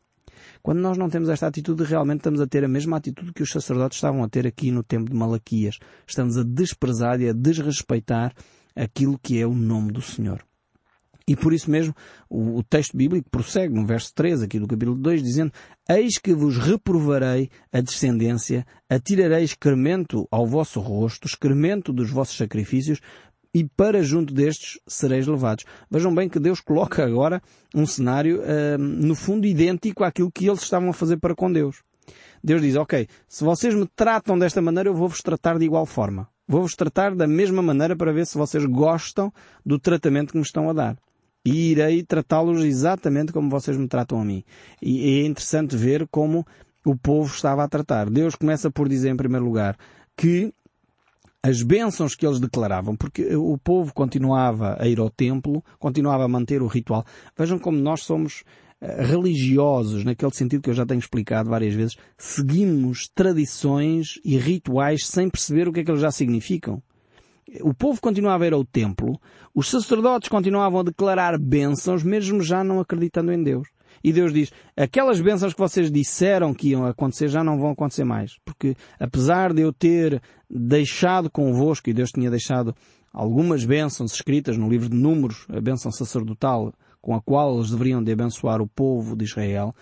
Quando 0.63 0.79
nós 0.79 0.98
não 0.98 1.10
temos 1.10 1.27
esta 1.27 1.46
atitude, 1.46 1.84
realmente 1.84 2.20
estamos 2.20 2.39
a 2.39 2.48
ter 2.48 2.63
a 2.63 2.70
mesma 2.70 2.96
atitude 2.96 3.34
que 3.34 3.43
os 3.43 3.51
sacerdotes 3.51 3.98
estavam 3.98 4.24
a 4.24 4.29
ter 4.29 4.48
aqui 4.48 4.72
no 4.72 4.82
tempo 4.82 5.12
de 5.12 5.15
Malaquias. 5.15 5.77
Estamos 6.08 6.38
a 6.38 6.43
desprezar 6.43 7.20
e 7.20 7.27
a 7.27 7.34
desrespeitar 7.34 8.34
aquilo 8.74 9.20
que 9.22 9.41
é 9.41 9.46
o 9.46 9.53
nome 9.53 9.91
do 9.91 10.01
Senhor. 10.01 10.41
E 11.27 11.36
por 11.36 11.53
isso 11.53 11.70
mesmo 11.70 11.93
o, 12.29 12.63
texto 12.63 12.96
bíblico 12.96 13.29
prossegue 13.29 13.74
no 13.74 13.86
verso 13.86 14.13
13 14.13 14.46
aqui 14.46 14.58
do 14.58 14.67
capítulo 14.67 14.98
2 14.98 15.22
dizendo 15.22 15.51
Eis 15.89 16.17
que 16.17 16.34
vos 16.34 16.58
reprovarei 16.58 17.50
a 17.72 17.82
descendência, 17.82 18.65
atirarei 18.89 19.43
excremento 19.43 20.27
ao 20.32 20.48
vosso 20.48 20.79
rosto, 20.79 21.27
excremento 21.27 21.91
dos 21.91 22.10
vossos 22.10 22.38
sacrifícios, 22.38 23.00
e 23.53 23.63
para 23.63 24.01
junto 24.01 24.33
destes 24.33 24.79
sereis 24.88 25.27
levados. 25.27 25.65
Vejam 25.89 26.13
bem 26.13 26.27
que 26.27 26.39
Deus 26.39 26.60
coloca 26.60 27.05
agora 27.05 27.41
um 27.75 27.86
cenário, 27.86 28.41
uh, 28.41 28.77
no 28.77 29.15
fundo, 29.15 29.45
idêntico 29.45 30.03
àquilo 30.03 30.31
que 30.31 30.48
eles 30.48 30.63
estavam 30.63 30.89
a 30.89 30.93
fazer 30.93 31.17
para 31.17 31.36
com 31.36 31.51
Deus. 31.51 31.83
Deus 32.43 32.62
diz, 32.62 32.75
ok, 32.75 33.07
se 33.27 33.43
vocês 33.43 33.74
me 33.74 33.88
tratam 33.95 34.38
desta 34.38 34.62
maneira, 34.62 34.89
eu 34.89 34.93
vou-vos 34.93 35.22
tratar 35.22 35.57
de 35.57 35.65
igual 35.65 35.86
forma. 35.86 36.27
Vou-vos 36.45 36.75
tratar 36.75 37.15
da 37.15 37.25
mesma 37.25 37.62
maneira 37.62 37.95
para 37.95 38.12
ver 38.12 38.25
se 38.25 38.38
vocês 38.38 38.65
gostam 38.65 39.31
do 39.65 39.79
tratamento 39.79 40.31
que 40.31 40.38
me 40.38 40.43
estão 40.43 40.69
a 40.69 40.74
dar. 40.74 40.98
E 41.45 41.72
irei 41.72 42.03
tratá-los 42.03 42.63
exatamente 42.63 43.31
como 43.31 43.50
vocês 43.50 43.77
me 43.77 43.88
tratam 43.88 44.19
a 44.19 44.25
mim. 44.25 44.43
E 44.81 45.22
é 45.22 45.25
interessante 45.25 45.77
ver 45.77 46.05
como 46.10 46.45
o 46.86 46.98
povo 46.98 47.33
estava 47.33 47.63
a 47.63 47.67
tratar. 47.67 48.10
Deus 48.10 48.36
começa 48.36 48.69
por 48.69 48.89
dizer, 48.89 49.10
em 49.10 49.15
primeiro 49.15 49.45
lugar, 49.45 49.77
que 50.17 50.53
as 51.46 51.62
bênçãos 51.62 52.16
que 52.16 52.26
eles 52.26 52.40
declaravam, 52.40 52.96
porque 52.96 53.36
o 53.36 53.58
povo 53.58 53.94
continuava 53.94 54.78
a 54.80 54.88
ir 54.88 54.98
ao 54.98 55.10
templo, 55.10 55.62
continuava 55.78 56.24
a 56.24 56.28
manter 56.28 56.62
o 56.62 56.68
ritual. 56.68 57.06
Vejam 57.38 57.60
como 57.60 57.78
nós 57.78 58.04
somos 58.04 58.46
eh, 58.80 59.04
religiosos, 59.04 60.06
naquele 60.06 60.34
sentido 60.34 60.62
que 60.62 60.70
eu 60.70 60.74
já 60.74 60.86
tenho 60.86 61.00
explicado 61.00 61.50
várias 61.50 61.74
vezes, 61.74 61.98
seguimos 62.18 63.10
tradições 63.14 64.22
e 64.24 64.38
rituais 64.38 65.06
sem 65.06 65.30
perceber 65.30 65.68
o 65.68 65.74
que 65.74 65.82
é 65.82 65.84
que 65.84 65.92
eles 65.92 66.02
já 66.02 66.12
significam. 66.12 66.82
O 67.62 67.74
povo 67.74 68.01
continuava 68.01 68.43
a 68.43 68.48
ir 68.48 68.53
ao 68.53 68.65
templo, 68.65 69.19
os 69.53 69.69
sacerdotes 69.69 70.29
continuavam 70.29 70.79
a 70.79 70.83
declarar 70.83 71.38
bênçãos, 71.38 72.03
mesmo 72.03 72.41
já 72.41 72.63
não 72.63 72.79
acreditando 72.79 73.31
em 73.31 73.43
Deus. 73.43 73.67
E 74.03 74.12
Deus 74.12 74.33
diz, 74.33 74.51
aquelas 74.75 75.22
bênçãos 75.22 75.53
que 75.53 75.60
vocês 75.60 75.91
disseram 75.91 76.53
que 76.53 76.69
iam 76.69 76.86
acontecer 76.86 77.27
já 77.27 77.43
não 77.43 77.57
vão 77.57 77.72
acontecer 77.72 78.03
mais. 78.03 78.38
Porque 78.43 78.75
apesar 79.00 79.53
de 79.53 79.62
eu 79.62 79.72
ter 79.72 80.22
deixado 80.50 81.29
convosco, 81.29 81.89
e 81.89 81.93
Deus 81.93 82.12
tinha 82.12 82.29
deixado 82.29 82.75
algumas 83.13 83.63
bênçãos 83.63 84.13
escritas 84.13 84.57
no 84.57 84.67
livro 84.67 84.89
de 84.89 84.95
Números, 84.95 85.45
a 85.50 85.62
bênção 85.62 85.91
sacerdotal 85.91 86.74
com 87.01 87.13
a 87.13 87.22
qual 87.22 87.55
eles 87.55 87.69
deveriam 87.69 88.01
de 88.01 88.12
abençoar 88.12 88.62
o 88.62 88.67
povo 88.67 89.15
de 89.15 89.25
Israel, 89.25 89.75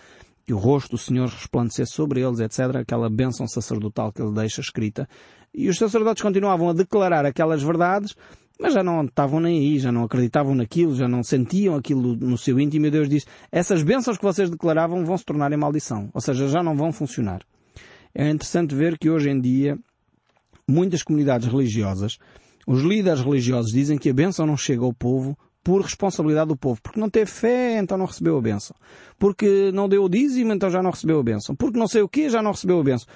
que 0.44 0.52
o 0.52 0.58
rosto 0.58 0.92
do 0.92 0.98
Senhor 0.98 1.28
resplandecesse 1.28 1.92
sobre 1.92 2.20
eles, 2.20 2.40
etc., 2.40 2.76
aquela 2.76 3.08
bênção 3.08 3.46
sacerdotal 3.46 4.12
que 4.12 4.20
ele 4.20 4.32
deixa 4.32 4.60
escrita. 4.60 5.08
E 5.54 5.68
os 5.68 5.78
sacerdotes 5.78 6.22
continuavam 6.22 6.68
a 6.68 6.72
declarar 6.72 7.24
aquelas 7.24 7.62
verdades, 7.62 8.16
mas 8.58 8.74
já 8.74 8.82
não 8.82 9.04
estavam 9.04 9.40
nem 9.40 9.58
aí, 9.58 9.78
já 9.78 9.92
não 9.92 10.04
acreditavam 10.04 10.54
naquilo, 10.54 10.94
já 10.94 11.08
não 11.08 11.22
sentiam 11.22 11.74
aquilo 11.74 12.16
no 12.16 12.38
seu 12.38 12.58
íntimo 12.58 12.86
e 12.86 12.90
Deus 12.90 13.08
diz, 13.08 13.26
essas 13.50 13.82
bênçãos 13.82 14.16
que 14.16 14.24
vocês 14.24 14.50
declaravam 14.50 15.04
vão 15.04 15.16
se 15.16 15.24
tornar 15.24 15.52
em 15.52 15.56
maldição, 15.56 16.10
ou 16.14 16.20
seja, 16.20 16.48
já 16.48 16.62
não 16.62 16.76
vão 16.76 16.92
funcionar. 16.92 17.42
É 18.14 18.30
interessante 18.30 18.74
ver 18.74 18.98
que 18.98 19.10
hoje 19.10 19.30
em 19.30 19.40
dia 19.40 19.78
muitas 20.68 21.02
comunidades 21.02 21.48
religiosas, 21.48 22.18
os 22.66 22.82
líderes 22.82 23.20
religiosos 23.20 23.72
dizem 23.72 23.98
que 23.98 24.10
a 24.10 24.14
bênção 24.14 24.46
não 24.46 24.56
chega 24.56 24.84
ao 24.84 24.92
povo 24.92 25.36
por 25.62 25.82
responsabilidade 25.82 26.48
do 26.48 26.56
povo. 26.56 26.80
Porque 26.82 27.00
não 27.00 27.08
teve 27.08 27.30
fé, 27.30 27.78
então 27.78 27.96
não 27.96 28.06
recebeu 28.06 28.36
a 28.36 28.40
bênção. 28.40 28.74
Porque 29.18 29.70
não 29.72 29.88
deu 29.88 30.04
o 30.04 30.08
dízimo, 30.08 30.52
então 30.52 30.70
já 30.70 30.82
não 30.82 30.90
recebeu 30.90 31.20
a 31.20 31.22
bênção. 31.22 31.54
Porque 31.54 31.78
não 31.78 31.88
sei 31.88 32.02
o 32.02 32.08
quê, 32.08 32.28
já 32.28 32.42
não 32.42 32.52
recebeu 32.52 32.80
a 32.80 32.84
bênção. 32.84 33.08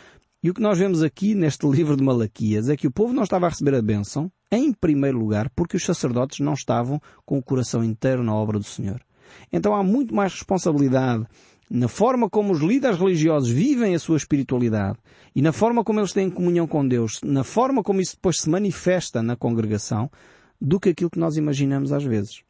E 0.42 0.50
o 0.50 0.54
que 0.54 0.60
nós 0.60 0.78
vemos 0.78 1.02
aqui 1.02 1.34
neste 1.34 1.66
livro 1.68 1.96
de 1.96 2.04
Malaquias 2.04 2.68
é 2.68 2.76
que 2.76 2.86
o 2.86 2.92
povo 2.92 3.12
não 3.12 3.22
estava 3.22 3.46
a 3.46 3.48
receber 3.48 3.74
a 3.74 3.82
bênção, 3.82 4.30
em 4.50 4.72
primeiro 4.72 5.18
lugar, 5.18 5.50
porque 5.56 5.76
os 5.76 5.84
sacerdotes 5.84 6.40
não 6.40 6.52
estavam 6.52 7.00
com 7.24 7.38
o 7.38 7.42
coração 7.42 7.82
inteiro 7.82 8.22
na 8.22 8.34
obra 8.34 8.58
do 8.58 8.64
Senhor. 8.64 9.00
Então 9.52 9.74
há 9.74 9.82
muito 9.82 10.14
mais 10.14 10.32
responsabilidade 10.32 11.26
na 11.68 11.88
forma 11.88 12.30
como 12.30 12.52
os 12.52 12.60
líderes 12.60 12.98
religiosos 12.98 13.50
vivem 13.50 13.94
a 13.94 13.98
sua 13.98 14.16
espiritualidade 14.16 14.98
e 15.34 15.42
na 15.42 15.52
forma 15.52 15.82
como 15.82 15.98
eles 15.98 16.12
têm 16.12 16.30
comunhão 16.30 16.66
com 16.66 16.86
Deus, 16.86 17.20
na 17.24 17.42
forma 17.42 17.82
como 17.82 18.00
isso 18.00 18.14
depois 18.14 18.40
se 18.40 18.48
manifesta 18.48 19.22
na 19.22 19.34
congregação, 19.34 20.08
do 20.60 20.80
que 20.80 20.90
aquilo 20.90 21.10
que 21.10 21.18
nós 21.18 21.36
imaginamos 21.36 21.92
às 21.92 22.04
vezes. 22.04 22.42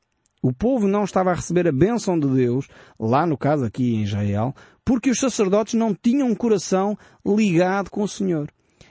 O 0.42 0.52
povo 0.52 0.86
não 0.86 1.04
estava 1.04 1.30
a 1.30 1.34
receber 1.34 1.66
a 1.66 1.72
bênção 1.72 2.18
de 2.18 2.28
Deus, 2.28 2.68
lá 3.00 3.26
no 3.26 3.36
caso 3.36 3.64
aqui 3.64 3.94
em 3.94 4.02
Israel, 4.02 4.54
porque 4.84 5.10
os 5.10 5.18
sacerdotes 5.18 5.74
não 5.74 5.94
tinham 5.94 6.28
um 6.28 6.34
coração 6.34 6.96
ligado 7.26 7.90
com 7.90 8.02
o 8.02 8.08
Senhor. 8.08 8.48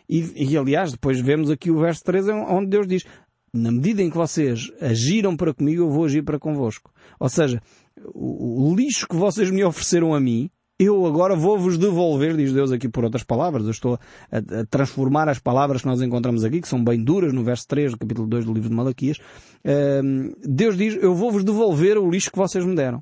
E, 0.09 0.49
e 0.51 0.57
aliás, 0.57 0.91
depois 0.91 1.19
vemos 1.19 1.49
aqui 1.49 1.71
o 1.71 1.79
verso 1.79 2.03
13 2.03 2.31
onde 2.31 2.69
Deus 2.69 2.87
diz, 2.87 3.05
na 3.53 3.71
medida 3.71 4.01
em 4.01 4.09
que 4.09 4.17
vocês 4.17 4.69
agiram 4.81 5.37
para 5.37 5.53
comigo, 5.53 5.83
eu 5.83 5.89
vou 5.89 6.05
agir 6.05 6.23
para 6.23 6.37
convosco. 6.37 6.91
Ou 7.19 7.29
seja, 7.29 7.61
o, 8.13 8.69
o 8.69 8.75
lixo 8.75 9.07
que 9.07 9.15
vocês 9.15 9.49
me 9.49 9.63
ofereceram 9.63 10.13
a 10.13 10.19
mim, 10.19 10.49
eu 10.77 11.05
agora 11.05 11.35
vou-vos 11.35 11.77
devolver, 11.77 12.35
diz 12.35 12.51
Deus 12.51 12.71
aqui 12.71 12.89
por 12.89 13.05
outras 13.05 13.23
palavras. 13.23 13.63
Eu 13.63 13.71
estou 13.71 13.97
a, 14.31 14.37
a, 14.37 14.65
transformar 14.65 15.29
as 15.29 15.39
palavras 15.39 15.81
que 15.81 15.87
nós 15.87 16.01
encontramos 16.01 16.43
aqui, 16.43 16.59
que 16.59 16.67
são 16.67 16.83
bem 16.83 17.01
duras, 17.01 17.31
no 17.31 17.43
verso 17.43 17.65
3 17.67 17.93
do 17.93 17.97
capítulo 17.97 18.27
2 18.27 18.45
do 18.45 18.53
livro 18.53 18.69
de 18.69 18.75
Malaquias. 18.75 19.17
Uh, 19.63 20.35
Deus 20.43 20.77
diz, 20.77 20.97
eu 21.01 21.15
vou-vos 21.15 21.43
devolver 21.43 21.97
o 21.97 22.09
lixo 22.09 22.29
que 22.29 22.37
vocês 22.37 22.65
me 22.65 22.75
deram. 22.75 23.01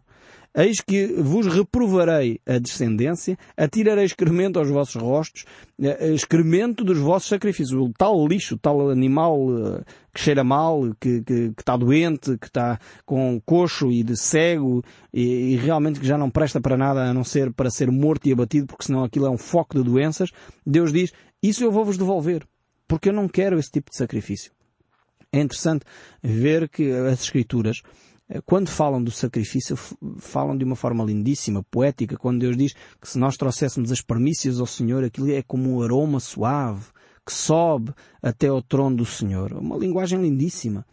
Eis 0.55 0.81
que 0.81 1.07
vos 1.07 1.47
reprovarei 1.47 2.39
a 2.45 2.59
descendência, 2.59 3.35
atirarei 3.57 4.05
excremento 4.05 4.59
aos 4.59 4.69
vossos 4.69 5.01
rostos, 5.01 5.45
eh, 5.81 6.13
excremento 6.13 6.83
dos 6.83 6.99
vossos 6.99 7.27
sacrifícios. 7.27 7.79
O 7.79 7.91
tal 7.97 8.27
lixo, 8.27 8.55
tal 8.59 8.91
animal 8.91 9.35
eh, 9.49 9.83
que 10.13 10.21
cheira 10.21 10.43
mal, 10.43 10.93
que, 10.99 11.21
que, 11.23 11.49
que 11.49 11.61
está 11.61 11.75
doente, 11.75 12.37
que 12.37 12.45
está 12.45 12.79
com 13.03 13.41
coxo 13.43 13.91
e 13.91 14.03
de 14.03 14.15
cego 14.15 14.83
e, 15.11 15.53
e, 15.53 15.55
realmente 15.55 15.99
que 15.99 16.05
já 16.05 16.19
não 16.19 16.29
presta 16.29 16.61
para 16.61 16.77
nada 16.77 17.01
a 17.01 17.13
não 17.13 17.23
ser 17.23 17.51
para 17.51 17.71
ser 17.71 17.89
morto 17.89 18.27
e 18.27 18.31
abatido, 18.31 18.67
porque 18.67 18.85
senão 18.85 19.03
aquilo 19.03 19.25
é 19.25 19.31
um 19.31 19.39
foco 19.39 19.75
de 19.75 19.83
doenças. 19.83 20.29
Deus 20.63 20.93
diz, 20.93 21.11
isso 21.41 21.63
eu 21.63 21.71
vou 21.71 21.83
vos 21.83 21.97
devolver, 21.97 22.45
porque 22.87 23.09
eu 23.09 23.13
não 23.13 23.27
quero 23.27 23.57
esse 23.57 23.71
tipo 23.71 23.89
de 23.89 23.97
sacrifício. 23.97 24.51
É 25.31 25.41
interessante 25.41 25.83
ver 26.21 26.69
que 26.69 26.91
as 26.91 27.23
Escrituras 27.23 27.81
eh, 27.81 28.12
quando 28.45 28.69
falam 28.69 29.03
do 29.03 29.11
sacrifício, 29.11 29.75
falam 30.17 30.57
de 30.57 30.63
uma 30.63 30.75
forma 30.75 31.03
lindíssima, 31.03 31.63
poética, 31.63 32.17
quando 32.17 32.39
Deus 32.39 32.57
diz 32.57 32.73
que 32.99 33.07
se 33.07 33.19
nós 33.19 33.35
trouxéssemos 33.35 33.91
as 33.91 34.01
permícias 34.01 34.59
ao 34.59 34.65
Senhor, 34.65 35.03
aquilo 35.03 35.31
é 35.31 35.41
como 35.41 35.77
um 35.77 35.81
aroma 35.83 36.19
suave 36.19 36.85
que 37.25 37.33
sobe 37.33 37.93
até 38.21 38.47
ao 38.47 38.61
trono 38.61 38.97
do 38.97 39.05
Senhor. 39.05 39.53
Uma 39.53 39.77
linguagem 39.77 40.21
lindíssima. 40.21 40.85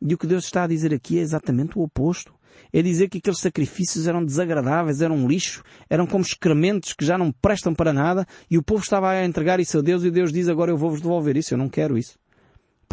E 0.00 0.14
o 0.14 0.18
que 0.18 0.26
Deus 0.26 0.44
está 0.44 0.64
a 0.64 0.66
dizer 0.66 0.92
aqui 0.92 1.18
é 1.18 1.22
exatamente 1.22 1.78
o 1.78 1.82
oposto. 1.82 2.34
É 2.72 2.80
dizer 2.80 3.08
que 3.08 3.18
aqueles 3.18 3.40
sacrifícios 3.40 4.06
eram 4.06 4.24
desagradáveis, 4.24 5.00
eram 5.00 5.26
lixo, 5.26 5.62
eram 5.90 6.06
como 6.06 6.24
excrementos 6.24 6.92
que 6.92 7.04
já 7.04 7.18
não 7.18 7.32
prestam 7.32 7.74
para 7.74 7.92
nada 7.92 8.26
e 8.50 8.56
o 8.56 8.62
povo 8.62 8.82
estava 8.82 9.10
a 9.10 9.24
entregar 9.24 9.58
isso 9.58 9.78
a 9.78 9.82
Deus 9.82 10.04
e 10.04 10.10
Deus 10.10 10.32
diz 10.32 10.48
agora 10.48 10.70
eu 10.70 10.76
vou-vos 10.76 11.00
devolver 11.00 11.36
isso, 11.36 11.54
eu 11.54 11.58
não 11.58 11.68
quero 11.68 11.98
isso. 11.98 12.16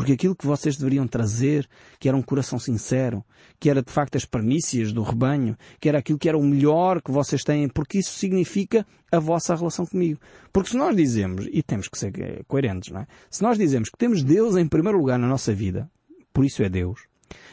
Porque 0.02 0.14
aquilo 0.14 0.36
que 0.36 0.48
vocês 0.48 0.78
deveriam 0.78 1.08
trazer, 1.08 1.70
que 2.00 2.10
era 2.10 2.18
um 2.18 2.24
coração 2.24 2.58
sincero, 2.58 3.24
que 3.60 3.70
era 3.70 3.84
de 3.84 3.92
facto 3.92 4.16
as 4.16 4.26
premissas 4.26 4.92
do 4.92 5.04
rebanho, 5.04 5.56
que 5.80 5.88
era 5.88 6.00
aquilo 6.00 6.18
que 6.18 6.28
era 6.28 6.36
o 6.36 6.44
melhor 6.44 7.04
que 7.04 7.12
vocês 7.12 7.44
têm, 7.44 7.70
porque 7.70 8.00
isso 8.00 8.14
significa 8.14 8.84
a 9.12 9.20
vossa 9.20 9.54
relação 9.54 9.86
comigo. 9.86 10.20
Porque 10.52 10.72
se 10.72 10.76
nós 10.76 10.96
dizemos, 10.96 11.48
e 11.52 11.62
temos 11.62 11.88
que 11.88 12.00
ser 12.00 12.12
coerentes, 12.48 12.92
não 12.92 13.02
é? 13.02 13.08
Se 13.30 13.44
nós 13.44 13.60
dizemos 13.60 13.90
que 13.90 13.98
temos 14.00 14.24
Deus 14.24 14.56
em 14.56 14.68
primeiro 14.68 14.98
lugar 14.98 15.20
na 15.20 15.28
nossa 15.28 15.54
vida, 15.54 15.88
por 16.34 16.44
isso 16.44 16.64
é 16.64 16.68
Deus, 16.68 17.02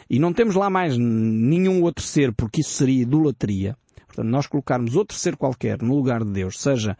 e 0.08 0.18
não 0.18 0.32
temos 0.32 0.54
lá 0.54 0.70
mais 0.70 0.96
nenhum 0.96 1.82
outro 1.82 2.02
ser, 2.02 2.32
porque 2.32 2.62
isso 2.62 2.70
seria 2.70 3.02
idolatria, 3.02 3.76
portanto, 4.06 4.30
nós 4.30 4.46
colocarmos 4.46 4.96
outro 4.96 5.18
ser 5.18 5.36
qualquer 5.36 5.82
no 5.82 5.94
lugar 5.94 6.24
de 6.24 6.30
Deus, 6.30 6.58
seja 6.58 6.96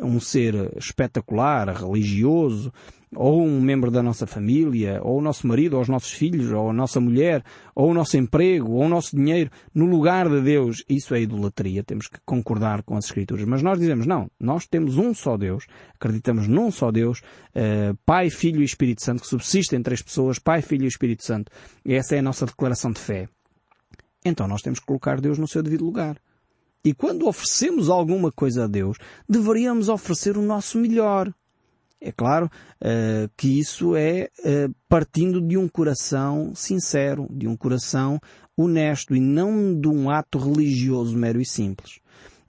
um 0.00 0.20
ser 0.20 0.72
espetacular, 0.76 1.68
religioso, 1.68 2.72
ou 3.14 3.42
um 3.42 3.60
membro 3.60 3.90
da 3.90 4.02
nossa 4.02 4.26
família, 4.26 5.00
ou 5.02 5.18
o 5.18 5.20
nosso 5.20 5.46
marido, 5.46 5.74
ou 5.74 5.82
os 5.82 5.88
nossos 5.88 6.12
filhos, 6.12 6.50
ou 6.50 6.70
a 6.70 6.72
nossa 6.72 6.98
mulher, 6.98 7.44
ou 7.74 7.90
o 7.90 7.94
nosso 7.94 8.16
emprego, 8.16 8.72
ou 8.72 8.84
o 8.84 8.88
nosso 8.88 9.14
dinheiro, 9.14 9.50
no 9.74 9.86
lugar 9.86 10.28
de 10.28 10.40
Deus, 10.40 10.82
isso 10.88 11.14
é 11.14 11.20
idolatria, 11.20 11.84
temos 11.84 12.08
que 12.08 12.18
concordar 12.24 12.82
com 12.82 12.96
as 12.96 13.04
Escrituras. 13.04 13.44
Mas 13.44 13.62
nós 13.62 13.78
dizemos, 13.78 14.06
não, 14.06 14.30
nós 14.40 14.66
temos 14.66 14.96
um 14.96 15.12
só 15.12 15.36
Deus, 15.36 15.66
acreditamos 15.94 16.48
num 16.48 16.70
só 16.70 16.90
Deus, 16.90 17.20
uh, 17.54 17.96
Pai, 18.06 18.30
Filho 18.30 18.62
e 18.62 18.64
Espírito 18.64 19.02
Santo, 19.02 19.22
que 19.22 19.28
subsiste 19.28 19.76
em 19.76 19.82
três 19.82 20.00
pessoas, 20.00 20.38
Pai, 20.38 20.62
Filho 20.62 20.84
e 20.84 20.88
Espírito 20.88 21.24
Santo. 21.24 21.52
E 21.84 21.94
essa 21.94 22.16
é 22.16 22.20
a 22.20 22.22
nossa 22.22 22.46
declaração 22.46 22.92
de 22.92 23.00
fé. 23.00 23.28
Então 24.24 24.48
nós 24.48 24.62
temos 24.62 24.78
que 24.78 24.86
colocar 24.86 25.20
Deus 25.20 25.38
no 25.38 25.48
seu 25.48 25.62
devido 25.62 25.84
lugar. 25.84 26.16
E 26.84 26.92
quando 26.92 27.28
oferecemos 27.28 27.88
alguma 27.88 28.32
coisa 28.32 28.64
a 28.64 28.66
Deus, 28.66 28.98
deveríamos 29.28 29.88
oferecer 29.88 30.36
o 30.36 30.42
nosso 30.42 30.78
melhor. 30.78 31.32
É 32.00 32.10
claro 32.10 32.46
uh, 32.46 33.30
que 33.36 33.60
isso 33.60 33.94
é 33.94 34.28
uh, 34.40 34.74
partindo 34.88 35.40
de 35.40 35.56
um 35.56 35.68
coração 35.68 36.52
sincero, 36.54 37.28
de 37.30 37.46
um 37.46 37.56
coração 37.56 38.18
honesto 38.56 39.14
e 39.14 39.20
não 39.20 39.78
de 39.78 39.86
um 39.86 40.10
ato 40.10 40.38
religioso 40.38 41.16
mero 41.16 41.40
e 41.40 41.46
simples. 41.46 42.01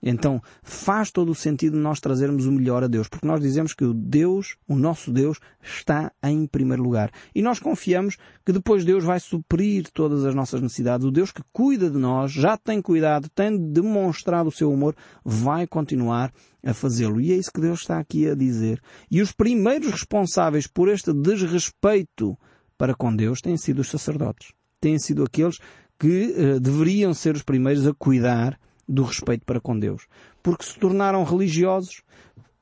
Então 0.06 0.42
faz 0.62 1.10
todo 1.10 1.30
o 1.30 1.34
sentido 1.34 1.78
nós 1.78 1.98
trazermos 1.98 2.44
o 2.44 2.52
melhor 2.52 2.84
a 2.84 2.86
Deus, 2.86 3.08
porque 3.08 3.26
nós 3.26 3.40
dizemos 3.40 3.72
que 3.72 3.84
o 3.84 3.94
Deus, 3.94 4.56
o 4.68 4.76
nosso 4.76 5.10
Deus, 5.10 5.40
está 5.62 6.12
em 6.22 6.46
primeiro 6.46 6.82
lugar. 6.82 7.10
E 7.34 7.40
nós 7.40 7.58
confiamos 7.58 8.18
que 8.44 8.52
depois 8.52 8.84
Deus 8.84 9.02
vai 9.02 9.18
suprir 9.18 9.90
todas 9.90 10.26
as 10.26 10.34
nossas 10.34 10.60
necessidades. 10.60 11.06
O 11.06 11.10
Deus 11.10 11.32
que 11.32 11.42
cuida 11.50 11.88
de 11.90 11.96
nós, 11.96 12.30
já 12.30 12.54
tem 12.58 12.82
cuidado, 12.82 13.30
tem 13.34 13.56
demonstrado 13.72 14.50
o 14.50 14.52
seu 14.52 14.70
amor, 14.70 14.94
vai 15.24 15.66
continuar 15.66 16.30
a 16.62 16.74
fazê-lo. 16.74 17.18
E 17.18 17.32
é 17.32 17.36
isso 17.36 17.52
que 17.52 17.60
Deus 17.60 17.80
está 17.80 17.98
aqui 17.98 18.28
a 18.28 18.34
dizer. 18.34 18.82
E 19.10 19.22
os 19.22 19.32
primeiros 19.32 19.90
responsáveis 19.90 20.66
por 20.66 20.88
este 20.90 21.14
desrespeito 21.14 22.36
para 22.76 22.94
com 22.94 23.14
Deus 23.14 23.40
têm 23.40 23.56
sido 23.56 23.78
os 23.78 23.88
sacerdotes. 23.88 24.52
Têm 24.80 24.98
sido 24.98 25.22
aqueles 25.24 25.58
que 25.98 26.34
uh, 26.36 26.60
deveriam 26.60 27.14
ser 27.14 27.34
os 27.34 27.42
primeiros 27.42 27.86
a 27.86 27.94
cuidar 27.94 28.58
do 28.88 29.02
respeito 29.02 29.44
para 29.44 29.60
com 29.60 29.78
Deus. 29.78 30.06
Porque 30.42 30.64
se 30.64 30.78
tornaram 30.78 31.24
religiosos, 31.24 32.02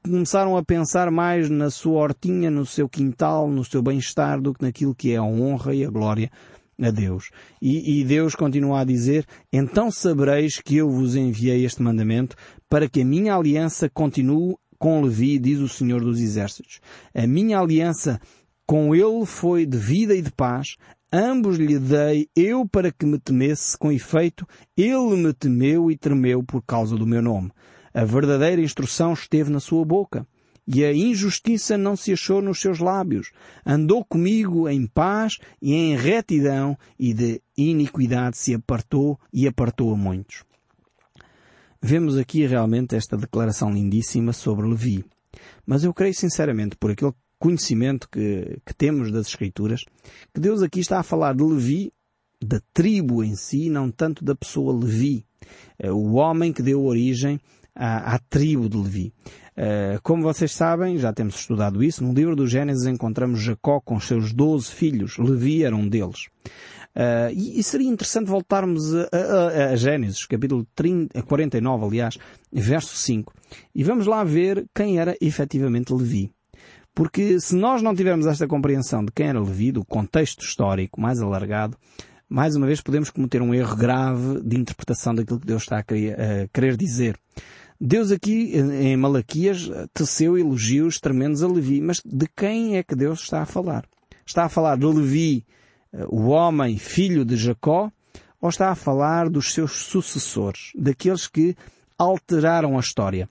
começaram 0.05 0.57
a 0.57 0.65
pensar 0.65 1.11
mais 1.11 1.49
na 1.49 1.71
sua 1.71 2.01
hortinha, 2.01 2.51
no 2.51 2.67
seu 2.67 2.89
quintal, 2.89 3.49
no 3.49 3.65
seu 3.65 3.83
bem-estar, 3.83 4.41
do 4.41 4.53
que 4.53 4.63
naquilo 4.63 4.95
que 4.95 5.13
é 5.13 5.17
a 5.17 5.23
honra 5.23 5.75
e 5.75 5.85
a 5.85 5.91
glória 5.91 6.31
a 6.81 6.91
Deus. 6.91 7.31
E, 7.61 8.01
e, 8.01 8.05
Deus 8.05 8.35
continua 8.35 8.81
a 8.81 8.85
dizer, 8.85 9.25
então 9.53 9.91
sabereis 9.91 10.61
que 10.61 10.77
eu 10.77 10.91
vos 10.91 11.15
enviei 11.15 11.65
este 11.65 11.83
mandamento 11.83 12.37
para 12.69 12.89
que 12.89 13.03
a 13.03 13.05
minha 13.05 13.37
aliança 13.37 13.89
continue 13.89 14.57
com 14.79 15.03
Levi, 15.03 15.39
diz 15.39 15.61
o 15.61 15.69
Senhor 15.69 16.01
dos 16.01 16.21
Exércitos. 16.21 16.81
A 17.15 17.27
minha 17.27 17.61
aliança 17.61 18.21
com 18.67 18.95
ele 18.95 19.25
foi 19.25 19.65
de 19.65 19.79
vida 19.79 20.15
e 20.15 20.23
de 20.23 20.33
paz, 20.33 20.77
Ambos 21.13 21.59
lhe 21.59 21.79
dei 21.79 22.27
eu 22.35 22.67
para 22.67 22.91
que 22.91 23.05
me 23.05 23.19
temesse, 23.19 23.77
com 23.77 23.93
efeito, 23.93 24.47
ele 24.75 25.15
me 25.17 25.35
temeu 25.35 25.91
e 25.91 25.97
tremeu 25.97 26.43
por 26.43 26.63
causa 26.63 26.97
do 26.97 27.07
meu 27.07 27.21
nome. 27.21 27.53
A 27.93 28.03
verdadeira 28.03 28.63
instrução 28.63 29.13
esteve 29.13 29.51
na 29.51 29.61
sua 29.61 29.85
boca, 29.85 30.27
e 30.67 30.83
a 30.83 30.95
injustiça 30.95 31.77
não 31.77 31.97
se 31.97 32.15
achou 32.15 32.41
nos 32.41 32.61
seus 32.61 32.79
lábios. 32.79 33.31
Andou 33.67 34.03
comigo 34.03 34.67
em 34.69 34.87
paz 34.87 35.37
e 35.61 35.75
em 35.75 35.97
retidão, 35.97 36.79
e 36.99 37.13
de 37.13 37.43
iniquidade 37.59 38.39
se 38.39 38.55
apartou 38.55 39.21
e 39.31 39.47
apartou 39.47 39.93
a 39.93 39.97
muitos. 39.97 40.45
Vemos 41.83 42.17
aqui 42.17 42.47
realmente 42.47 42.97
esta 42.97 43.19
declaração 43.19 43.71
lindíssima 43.71 44.33
sobre 44.33 44.67
Levi. 44.67 45.05
Mas 45.67 45.85
eu 45.85 45.93
creio 45.93 46.15
sinceramente, 46.15 46.77
por 46.77 46.91
aquilo 46.91 47.15
conhecimento 47.43 48.09
que, 48.09 48.61
que 48.65 48.73
temos 48.73 49.11
das 49.11 49.27
Escrituras, 49.27 49.85
que 50.33 50.41
Deus 50.41 50.63
aqui 50.63 50.79
está 50.79 51.01
a 51.01 51.03
falar 51.03 51.35
de 51.35 51.43
Levi, 51.43 51.93
da 52.41 52.61
tribo 52.73 53.25
em 53.25 53.35
si, 53.35 53.69
não 53.69 53.91
tanto 53.91 54.25
da 54.25 54.33
pessoa 54.33 54.73
Levi, 54.73 55.27
eh, 55.77 55.91
o 55.91 56.13
homem 56.13 56.53
que 56.53 56.63
deu 56.63 56.85
origem 56.85 57.41
à, 57.75 58.15
à 58.15 58.19
tribo 58.21 58.69
de 58.69 58.77
Levi. 58.77 59.13
Eh, 59.57 59.99
como 60.05 60.23
vocês 60.23 60.53
sabem, 60.53 60.99
já 60.99 61.13
temos 61.13 61.35
estudado 61.35 61.83
isso, 61.83 62.05
no 62.05 62.15
livro 62.15 62.37
do 62.37 62.47
Gênesis 62.47 62.87
encontramos 62.87 63.43
Jacó 63.43 63.81
com 63.81 63.97
os 63.97 64.07
seus 64.07 64.33
doze 64.33 64.71
filhos, 64.71 65.19
Levi 65.19 65.65
era 65.65 65.75
um 65.75 65.89
deles. 65.89 66.29
Uh, 66.95 67.33
e, 67.33 67.59
e, 67.59 67.63
seria 67.63 67.89
interessante 67.89 68.29
voltarmos 68.29 68.95
a, 68.95 69.09
a, 69.11 69.71
a 69.71 69.77
Gênesis, 69.77 70.27
capítulo 70.27 70.67
30, 70.75 71.23
49, 71.23 71.87
aliás, 71.87 72.19
verso 72.53 72.95
5, 72.95 73.33
e 73.75 73.83
vamos 73.83 74.07
lá 74.07 74.23
ver 74.23 74.67
quem 74.75 74.99
era 74.99 75.17
efetivamente 75.19 75.91
Levi. 75.91 76.31
Porque 76.95 77.41
se 77.41 77.55
nós 77.55 77.81
não 77.83 77.95
tivermos 77.95 78.27
esta 78.27 78.47
compreensão 78.47 79.05
de 79.05 79.13
quem 79.13 79.29
era 79.29 79.41
Levi, 79.41 79.73
do 79.73 79.85
contexto 79.85 80.45
histórico 80.45 81.01
mais 81.01 81.21
alargado, 81.21 81.77
mais 82.29 82.55
uma 82.55 82.67
vez 82.67 82.81
podemos 82.81 83.11
cometer 83.11 83.41
um 83.41 83.55
erro 83.55 83.77
grave 83.77 84.41
de 84.43 84.59
interpretação 84.59 85.15
daquilo 85.15 85.41
que 85.41 85.47
Deus 85.47 85.63
está 85.63 85.79
a 85.79 85.83
querer, 85.83 86.77
dizer. 86.77 87.19
Deus 87.81 88.11
aqui, 88.11 88.53
em 88.57 88.97
Malaquias, 88.97 89.71
teceu 89.93 90.39
elogios 90.39 91.01
tremendos 91.01 91.43
a 91.43 91.49
Levi. 91.49 91.81
Mas 91.81 92.01
de 92.05 92.27
quem 92.37 92.77
é 92.77 92.83
que 92.83 92.95
Deus 92.95 93.21
está 93.21 93.43
a 93.43 93.47
falar? 93.47 93.85
Está 94.25 94.45
a 94.45 94.49
falar 94.49 94.77
de 94.77 94.87
Levi, 94.87 95.45
o 96.09 96.29
homem 96.29 96.79
filho 96.79 97.25
de 97.25 97.37
Jacó, 97.37 97.91
ou 98.41 98.49
está 98.49 98.71
a 98.71 98.75
falar 98.75 99.29
dos 99.29 99.53
seus 99.53 99.73
sucessores, 99.73 100.73
daqueles 100.75 101.27
que 101.27 101.57
alteraram 101.99 102.77
a 102.77 102.81
história? 102.81 103.29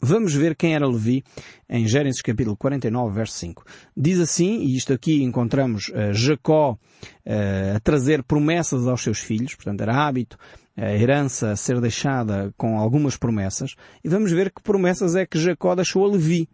Vamos 0.00 0.34
ver 0.34 0.54
quem 0.54 0.74
era 0.74 0.86
Levi 0.86 1.24
em 1.68 1.86
Gênesis 1.86 2.20
capítulo 2.20 2.56
49, 2.56 3.14
verso 3.14 3.38
5. 3.38 3.64
Diz 3.96 4.20
assim, 4.20 4.60
e 4.60 4.76
isto 4.76 4.92
aqui 4.92 5.22
encontramos 5.22 5.88
uh, 5.88 6.12
Jacó 6.12 6.72
uh, 6.72 7.76
a 7.76 7.80
trazer 7.80 8.22
promessas 8.22 8.86
aos 8.86 9.02
seus 9.02 9.20
filhos, 9.20 9.54
portanto 9.54 9.80
era 9.80 9.96
hábito 9.96 10.36
a 10.76 10.92
herança 10.92 11.52
a 11.52 11.56
ser 11.56 11.80
deixada 11.80 12.52
com 12.56 12.78
algumas 12.78 13.16
promessas, 13.16 13.76
e 14.02 14.08
vamos 14.08 14.32
ver 14.32 14.50
que 14.50 14.62
promessas 14.62 15.14
é 15.14 15.24
que 15.24 15.38
Jacó 15.38 15.74
deixou 15.74 16.04
a 16.04 16.10
Levi. 16.10 16.48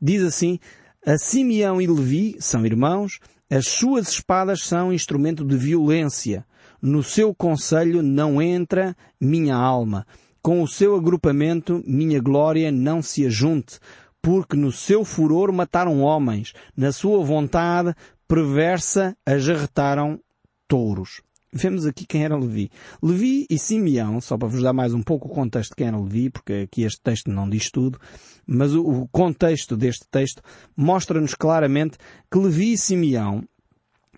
Diz 0.00 0.22
assim, 0.22 0.58
a 1.04 1.16
Simeão 1.16 1.80
e 1.80 1.86
Levi 1.86 2.36
são 2.38 2.64
irmãos, 2.66 3.18
as 3.50 3.66
suas 3.66 4.10
espadas 4.10 4.62
são 4.62 4.92
instrumento 4.92 5.44
de 5.44 5.56
violência. 5.56 6.44
No 6.80 7.02
seu 7.02 7.34
conselho 7.34 8.02
não 8.02 8.40
entra 8.42 8.94
minha 9.20 9.56
alma 9.56 10.06
com 10.42 10.62
o 10.62 10.68
seu 10.68 10.96
agrupamento 10.96 11.82
minha 11.86 12.20
glória 12.20 12.72
não 12.72 13.00
se 13.00 13.24
ajunte, 13.24 13.78
porque 14.20 14.56
no 14.56 14.72
seu 14.72 15.04
furor 15.04 15.52
mataram 15.52 16.00
homens, 16.00 16.52
na 16.76 16.92
sua 16.92 17.24
vontade 17.24 17.94
perversa 18.26 19.16
ajarretaram 19.24 20.18
touros. 20.66 21.22
Vemos 21.54 21.84
aqui 21.84 22.06
quem 22.06 22.24
era 22.24 22.34
Levi. 22.34 22.70
Levi 23.02 23.46
e 23.50 23.58
Simeão, 23.58 24.22
só 24.22 24.38
para 24.38 24.48
vos 24.48 24.62
dar 24.62 24.72
mais 24.72 24.94
um 24.94 25.02
pouco 25.02 25.28
o 25.28 25.30
contexto 25.30 25.70
de 25.70 25.76
quem 25.76 25.88
era 25.88 25.98
Levi, 25.98 26.30
porque 26.30 26.66
aqui 26.66 26.82
este 26.82 26.98
texto 27.02 27.30
não 27.30 27.48
diz 27.48 27.70
tudo, 27.70 28.00
mas 28.46 28.74
o, 28.74 29.06
contexto 29.12 29.76
deste 29.76 30.06
texto 30.10 30.40
mostra-nos 30.74 31.34
claramente 31.34 31.98
que 32.30 32.38
Levi 32.38 32.72
e 32.72 32.78
Simeão 32.78 33.44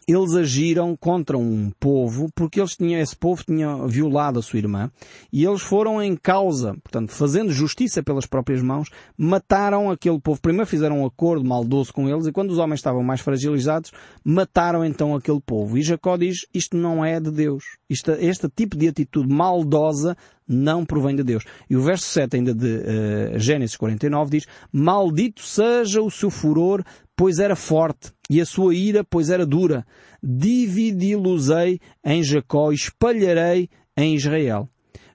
eles 0.06 0.34
agiram 0.34 0.96
contra 0.96 1.36
um 1.36 1.70
povo 1.80 2.28
porque 2.34 2.60
eles 2.60 2.76
tinham, 2.76 3.00
esse 3.00 3.16
povo 3.16 3.42
tinha 3.44 3.86
violado 3.86 4.38
a 4.38 4.42
sua 4.42 4.58
irmã 4.58 4.90
e 5.32 5.44
eles 5.44 5.62
foram 5.62 6.02
em 6.02 6.16
causa, 6.16 6.74
portanto, 6.82 7.10
fazendo 7.12 7.52
justiça 7.52 8.02
pelas 8.02 8.26
próprias 8.26 8.62
mãos, 8.62 8.88
mataram 9.16 9.90
aquele 9.90 10.20
povo. 10.20 10.40
Primeiro 10.40 10.66
fizeram 10.66 11.00
um 11.00 11.06
acordo 11.06 11.46
maldoso 11.46 11.92
com 11.92 12.08
eles 12.08 12.26
e 12.26 12.32
quando 12.32 12.50
os 12.50 12.58
homens 12.58 12.80
estavam 12.80 13.02
mais 13.02 13.20
fragilizados, 13.20 13.92
mataram 14.24 14.84
então 14.84 15.14
aquele 15.14 15.40
povo. 15.40 15.78
E 15.78 15.82
Jacó 15.82 16.16
diz, 16.16 16.46
isto 16.52 16.76
não 16.76 17.04
é 17.04 17.18
de 17.20 17.30
Deus. 17.30 17.64
Isto, 17.88 18.12
este 18.12 18.48
tipo 18.48 18.76
de 18.76 18.88
atitude 18.88 19.28
maldosa 19.28 20.16
não 20.48 20.84
provém 20.84 21.16
de 21.16 21.22
Deus. 21.22 21.44
E 21.68 21.76
o 21.76 21.82
verso 21.82 22.06
7 22.06 22.36
ainda 22.36 22.54
de 22.54 22.66
uh, 22.66 23.38
Gênesis 23.38 23.76
49 23.76 24.30
diz, 24.30 24.46
Maldito 24.72 25.42
seja 25.42 26.02
o 26.02 26.10
seu 26.10 26.30
furor, 26.30 26.84
pois 27.16 27.38
era 27.38 27.56
forte, 27.56 28.12
e 28.28 28.40
a 28.40 28.46
sua 28.46 28.74
ira, 28.74 29.04
pois 29.04 29.30
era 29.30 29.46
dura. 29.46 29.86
Dividi-los-ei 30.22 31.80
em 32.04 32.22
Jacó 32.22 32.72
e 32.72 32.74
espalharei 32.74 33.68
em 33.96 34.14
Israel. 34.14 34.68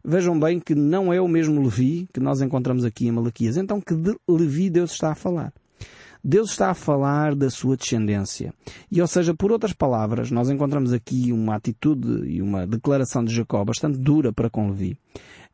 Vejam 0.04 0.40
bem 0.40 0.60
que 0.60 0.74
não 0.74 1.12
é 1.12 1.20
o 1.20 1.28
mesmo 1.28 1.62
Levi 1.62 2.08
que 2.14 2.20
nós 2.20 2.42
encontramos 2.42 2.86
aqui 2.86 3.08
em 3.08 3.12
Malaquias. 3.12 3.58
Então 3.58 3.82
que 3.82 3.94
de 3.94 4.16
Levi 4.28 4.70
Deus 4.70 4.92
está 4.92 5.12
a 5.12 5.16
falar? 5.16 5.54
Deus 6.24 6.52
está 6.52 6.70
a 6.70 6.74
falar 6.74 7.34
da 7.36 7.50
sua 7.50 7.78
descendência. 7.78 8.54
E, 8.92 9.02
ou 9.02 9.08
seja, 9.08 9.34
por 9.34 9.52
outras 9.52 9.74
palavras, 9.74 10.30
nós 10.32 10.50
encontramos 10.50 10.92
aqui 10.92 11.32
uma 11.32 11.56
atitude 11.56 12.28
e 12.28 12.42
uma 12.42 12.68
declaração 12.68 13.24
de 13.24 13.34
Jacó 13.34 13.64
bastante 13.64 13.98
dura 13.98 14.34
para 14.34 14.50
com 14.50 14.70
Levi. 14.70 14.98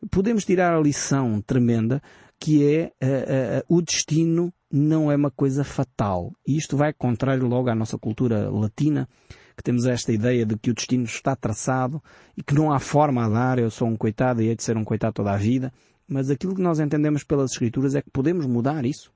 Podemos 0.10 0.43
tirar 0.43 0.75
a 0.75 0.82
lição 0.82 1.41
tremenda 1.41 2.01
que 2.39 2.65
é 2.65 2.91
uh, 3.01 3.71
uh, 3.71 3.78
o 3.78 3.82
destino 3.82 4.54
não 4.71 5.12
é 5.12 5.15
uma 5.15 5.32
coisa 5.32 5.63
fatal. 5.63 6.34
E 6.45 6.58
isto 6.58 6.75
vai 6.75 6.91
contrário 6.93 7.47
logo 7.47 7.69
à 7.69 7.75
nossa 7.75 7.97
cultura 7.97 8.49
latina, 8.49 9.08
que 9.56 9.63
temos 9.63 9.86
esta 9.86 10.12
ideia 10.12 10.45
de 10.45 10.58
que 10.58 10.69
o 10.69 10.73
destino 10.73 11.06
está 11.06 11.36
traçado 11.36 12.04
e 12.36 12.43
que 12.43 12.54
não 12.54 12.73
há 12.73 12.80
forma 12.80 13.25
a 13.25 13.30
dar, 13.30 13.58
eu 13.58 13.71
sou 13.71 13.88
um 13.88 13.95
coitado 13.95 14.41
e 14.41 14.47
hei 14.47 14.56
de 14.56 14.63
ser 14.63 14.75
um 14.75 14.84
coitado 14.84 15.13
toda 15.13 15.32
a 15.32 15.38
vida. 15.38 15.71
Mas 16.08 16.30
aquilo 16.30 16.54
que 16.54 16.62
nós 16.62 16.80
entendemos 16.80 17.23
pelas 17.23 17.51
Escrituras 17.51 17.95
é 17.95 18.01
que 18.01 18.10
podemos 18.12 18.45
mudar 18.45 18.86
isso. 18.86 19.14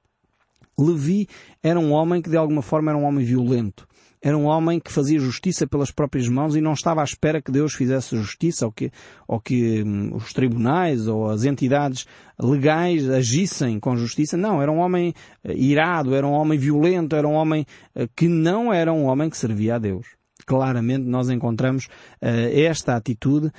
Levi 0.81 1.27
era 1.61 1.79
um 1.79 1.91
homem 1.91 2.21
que 2.21 2.29
de 2.29 2.37
alguma 2.37 2.61
forma 2.61 2.91
era 2.91 2.97
um 2.97 3.03
homem 3.03 3.25
violento. 3.25 3.87
Era 4.21 4.37
um 4.37 4.45
homem 4.45 4.81
que 4.81 4.91
fazia 4.91 5.17
justiça 5.17 5.65
pelas 5.65 5.91
próprias 5.91 6.27
mãos 6.27 6.53
e 6.53 6.59
não 6.59 6.73
estava 6.73 6.99
à 6.99 7.03
espera 7.05 7.41
que 7.41 7.51
Deus 7.51 7.73
fizesse 7.73 8.17
justiça 8.17 8.65
ou 8.65 8.71
que, 8.71 8.91
ou 9.25 9.39
que 9.39 9.81
hum, 9.81 10.11
os 10.13 10.33
tribunais 10.33 11.07
ou 11.07 11.29
as 11.29 11.45
entidades 11.45 12.05
legais 12.37 13.09
agissem 13.09 13.79
com 13.79 13.95
justiça. 13.95 14.35
Não, 14.35 14.61
era 14.61 14.69
um 14.69 14.79
homem 14.79 15.13
uh, 15.43 15.51
irado, 15.53 16.13
era 16.13 16.27
um 16.27 16.33
homem 16.33 16.59
violento, 16.59 17.15
era 17.15 17.25
um 17.25 17.33
homem 17.33 17.65
uh, 17.95 18.09
que 18.13 18.27
não 18.27 18.73
era 18.73 18.91
um 18.91 19.05
homem 19.05 19.29
que 19.29 19.37
servia 19.37 19.75
a 19.75 19.79
Deus. 19.79 20.05
Claramente 20.45 21.05
nós 21.05 21.29
encontramos 21.29 21.85
uh, 21.85 22.27
esta 22.53 22.97
atitude 22.97 23.51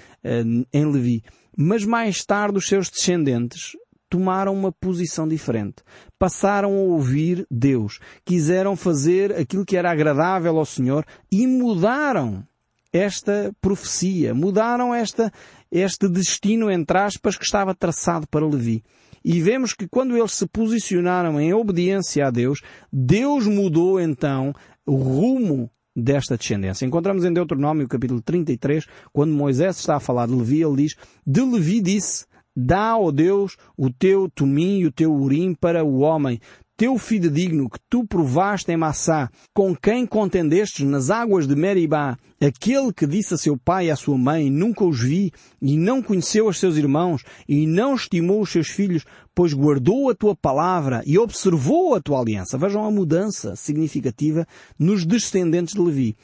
em 0.72 0.85
Levi. 0.85 1.22
Mas 1.56 1.85
mais 1.87 2.22
tarde 2.24 2.59
os 2.59 2.66
seus 2.66 2.90
descendentes 2.90 3.72
tomaram 4.11 4.53
uma 4.53 4.73
posição 4.73 5.27
diferente. 5.27 5.77
Passaram 6.18 6.70
a 6.70 6.81
ouvir 6.83 7.46
Deus. 7.51 8.01
Quiseram 8.25 8.77
fazer 8.77 9.33
aquilo 9.33 9.64
que 9.64 9.77
era 9.77 9.90
agradável 9.90 10.59
ao 10.59 10.66
Senhor 10.66 11.07
e 11.33 11.46
mudaram 11.46 12.44
esta 12.92 13.55
profecia, 13.61 14.35
mudaram 14.35 14.92
esta, 14.92 15.33
este 15.70 16.09
destino, 16.09 16.70
entre 16.70 16.99
aspas, 16.99 17.37
que 17.37 17.44
estava 17.44 17.75
traçado 17.75 18.27
para 18.27 18.46
Levi. 18.46 18.83
E 19.25 19.40
vemos 19.40 19.75
que 19.75 19.87
quando 19.87 20.16
eles 20.16 20.33
se 20.33 20.46
posicionaram 20.46 21.40
em 21.40 21.55
obediência 21.55 22.27
a 22.27 22.31
Deus, 22.31 22.61
Deus 22.92 23.46
mudou 23.46 24.01
então 24.01 24.53
o 24.85 24.96
rumo 24.96 25.70
desta 25.94 26.37
descendência. 26.37 26.87
Encontramos 26.87 27.25
em 27.25 27.33
Deuteronômio 27.33 27.87
capítulo 27.87 28.20
33, 28.23 28.87
quando 29.12 29.33
Moisés 29.33 29.79
está 29.79 29.96
a 29.96 30.01
falar 30.01 30.27
de 30.27 30.35
Levi, 30.35 30.62
ele 30.62 30.77
diz, 30.77 30.96
de 31.27 31.42
Levi 31.42 31.81
disse, 31.81 32.25
dá, 32.61 32.96
ó 32.99 33.11
Deus, 33.11 33.57
o 33.77 33.90
teu 33.90 34.29
tumim 34.29 34.79
e 34.79 34.87
o 34.87 34.92
teu 34.92 35.12
urim 35.12 35.55
para 35.55 35.85
o 35.85 36.01
homem, 36.01 36.40
teu 36.81 36.96
fidedigno 36.96 37.68
que 37.68 37.79
tu 37.90 38.07
provaste 38.07 38.73
em 38.73 38.77
Massá, 38.79 39.31
com 39.53 39.77
quem 39.77 40.07
contendestes 40.07 40.87
nas 40.87 41.11
águas 41.11 41.46
de 41.46 41.55
Meribá, 41.55 42.16
aquele 42.40 42.90
que 42.90 43.07
disse 43.07 43.35
a 43.35 43.37
seu 43.37 43.55
pai 43.55 43.88
e 43.88 43.90
à 43.90 43.96
sua 43.96 44.16
mãe, 44.16 44.51
nunca 44.51 44.87
os 44.87 44.99
vi, 44.99 45.31
e 45.61 45.77
não 45.77 46.03
conheceu 46.03 46.49
os 46.49 46.59
seus 46.59 46.79
irmãos, 46.79 47.23
e 47.46 47.66
não 47.66 47.94
estimou 47.94 48.40
os 48.40 48.51
seus 48.51 48.68
filhos, 48.68 49.05
pois 49.35 49.53
guardou 49.53 50.09
a 50.09 50.14
tua 50.14 50.35
palavra 50.35 51.03
e 51.05 51.18
observou 51.18 51.94
a 51.94 52.01
tua 52.01 52.18
aliança. 52.18 52.57
Vejam 52.57 52.83
a 52.83 52.90
mudança 52.90 53.55
significativa 53.57 54.46
nos 54.79 55.05
descendentes 55.05 55.75
de 55.75 55.83
Levi. 55.83 56.16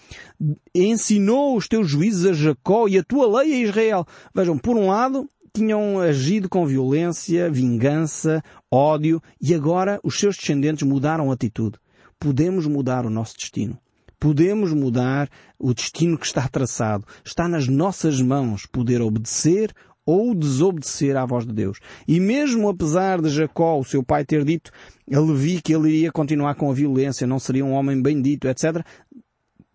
Ensinou 0.74 1.54
os 1.54 1.68
teus 1.68 1.86
juízes 1.86 2.24
a 2.24 2.32
Jacó 2.32 2.88
e 2.88 2.96
a 2.96 3.04
tua 3.04 3.42
lei 3.42 3.52
a 3.52 3.58
Israel. 3.58 4.06
Vejam, 4.34 4.56
por 4.56 4.74
um 4.74 4.86
lado, 4.86 5.28
tinham 5.56 5.98
agido 5.98 6.50
com 6.50 6.66
violência, 6.66 7.50
vingança, 7.50 8.42
ódio 8.70 9.22
e 9.40 9.54
agora 9.54 9.98
os 10.04 10.18
seus 10.18 10.36
descendentes 10.36 10.86
mudaram 10.86 11.32
atitude. 11.32 11.78
Podemos 12.20 12.66
mudar 12.66 13.06
o 13.06 13.10
nosso 13.10 13.38
destino. 13.38 13.78
Podemos 14.20 14.74
mudar 14.74 15.30
o 15.58 15.72
destino 15.72 16.18
que 16.18 16.26
está 16.26 16.46
traçado. 16.46 17.06
Está 17.24 17.48
nas 17.48 17.68
nossas 17.68 18.20
mãos 18.20 18.66
poder 18.66 19.00
obedecer 19.00 19.72
ou 20.04 20.34
desobedecer 20.34 21.16
à 21.16 21.24
voz 21.24 21.46
de 21.46 21.52
Deus. 21.54 21.80
E 22.06 22.20
mesmo 22.20 22.68
apesar 22.68 23.20
de 23.22 23.30
Jacó, 23.30 23.78
o 23.78 23.84
seu 23.84 24.04
pai, 24.04 24.24
ter 24.24 24.44
dito 24.44 24.70
a 25.12 25.18
Levi 25.18 25.60
que 25.62 25.74
ele 25.74 25.88
iria 25.88 26.12
continuar 26.12 26.54
com 26.54 26.70
a 26.70 26.74
violência, 26.74 27.26
não 27.26 27.38
seria 27.38 27.64
um 27.64 27.72
homem 27.72 28.00
bendito, 28.00 28.46
etc., 28.46 28.84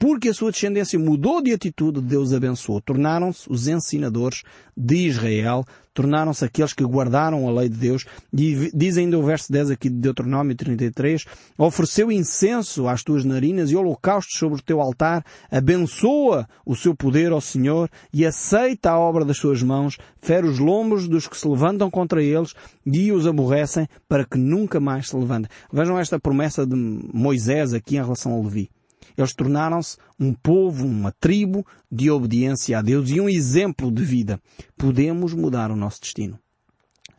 porque 0.01 0.29
a 0.29 0.33
sua 0.33 0.49
descendência 0.51 0.97
mudou 0.97 1.43
de 1.43 1.53
atitude, 1.53 2.01
Deus 2.01 2.33
abençoou. 2.33 2.81
Tornaram-se 2.81 3.47
os 3.47 3.67
ensinadores 3.67 4.41
de 4.75 4.95
Israel, 4.95 5.63
tornaram-se 5.93 6.43
aqueles 6.43 6.73
que 6.73 6.83
guardaram 6.83 7.47
a 7.47 7.51
lei 7.51 7.69
de 7.69 7.77
Deus. 7.77 8.07
E 8.35 8.71
diz 8.73 8.97
ainda 8.97 9.19
o 9.19 9.23
verso 9.23 9.51
10 9.51 9.69
aqui 9.69 9.91
de 9.91 9.97
Deuteronômio 9.97 10.55
33, 10.55 11.23
ofereceu 11.55 12.11
incenso 12.11 12.87
às 12.87 13.03
tuas 13.03 13.23
narinas 13.23 13.69
e 13.69 13.75
holocaustos 13.75 14.39
sobre 14.39 14.57
o 14.57 14.63
teu 14.63 14.81
altar, 14.81 15.23
abençoa 15.51 16.49
o 16.65 16.75
seu 16.75 16.95
poder 16.95 17.31
ao 17.31 17.39
Senhor 17.39 17.87
e 18.11 18.25
aceita 18.25 18.89
a 18.89 18.97
obra 18.97 19.23
das 19.23 19.37
suas 19.37 19.61
mãos, 19.61 19.99
fere 20.19 20.47
os 20.47 20.57
lombos 20.57 21.07
dos 21.07 21.27
que 21.27 21.37
se 21.37 21.47
levantam 21.47 21.91
contra 21.91 22.23
eles 22.23 22.55
e 22.83 23.11
os 23.11 23.27
aborrecem 23.27 23.87
para 24.09 24.25
que 24.25 24.39
nunca 24.39 24.79
mais 24.79 25.09
se 25.09 25.15
levantem. 25.15 25.51
Vejam 25.71 25.99
esta 25.99 26.19
promessa 26.19 26.65
de 26.65 26.75
Moisés 26.75 27.71
aqui 27.71 27.97
em 27.97 28.01
relação 28.01 28.33
a 28.33 28.41
Levi. 28.41 28.67
Eles 29.17 29.33
tornaram-se 29.33 29.97
um 30.19 30.33
povo, 30.33 30.85
uma 30.85 31.11
tribo 31.11 31.65
de 31.91 32.09
obediência 32.09 32.77
a 32.77 32.81
Deus 32.81 33.09
e 33.09 33.19
um 33.19 33.29
exemplo 33.29 33.91
de 33.91 34.03
vida. 34.03 34.39
Podemos 34.77 35.33
mudar 35.33 35.71
o 35.71 35.75
nosso 35.75 36.01
destino. 36.01 36.39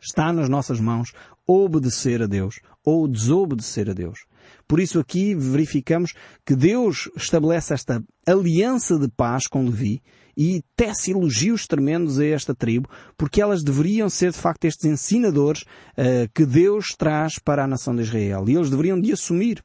Está 0.01 0.33
nas 0.33 0.49
nossas 0.49 0.79
mãos 0.79 1.13
obedecer 1.47 2.21
a 2.21 2.27
Deus 2.27 2.59
ou 2.85 3.07
desobedecer 3.07 3.89
a 3.89 3.93
Deus. 3.93 4.25
Por 4.67 4.79
isso 4.79 4.99
aqui 4.99 5.33
verificamos 5.35 6.13
que 6.45 6.55
Deus 6.55 7.09
estabelece 7.15 7.73
esta 7.73 8.03
aliança 8.25 8.97
de 8.97 9.07
paz 9.07 9.47
com 9.47 9.63
Levi 9.63 10.01
e 10.35 10.63
tece 10.75 11.11
elogios 11.11 11.67
tremendos 11.67 12.19
a 12.19 12.25
esta 12.25 12.55
tribo, 12.55 12.89
porque 13.17 13.41
elas 13.41 13.63
deveriam 13.63 14.09
ser 14.09 14.31
de 14.31 14.37
facto 14.37 14.65
estes 14.65 14.85
ensinadores 14.85 15.61
uh, 15.61 16.29
que 16.33 16.45
Deus 16.45 16.95
traz 16.97 17.37
para 17.39 17.63
a 17.63 17.67
nação 17.67 17.95
de 17.95 18.01
Israel. 18.01 18.45
E 18.47 18.55
eles 18.55 18.69
deveriam 18.69 18.99
de 18.99 19.11
assumir 19.11 19.63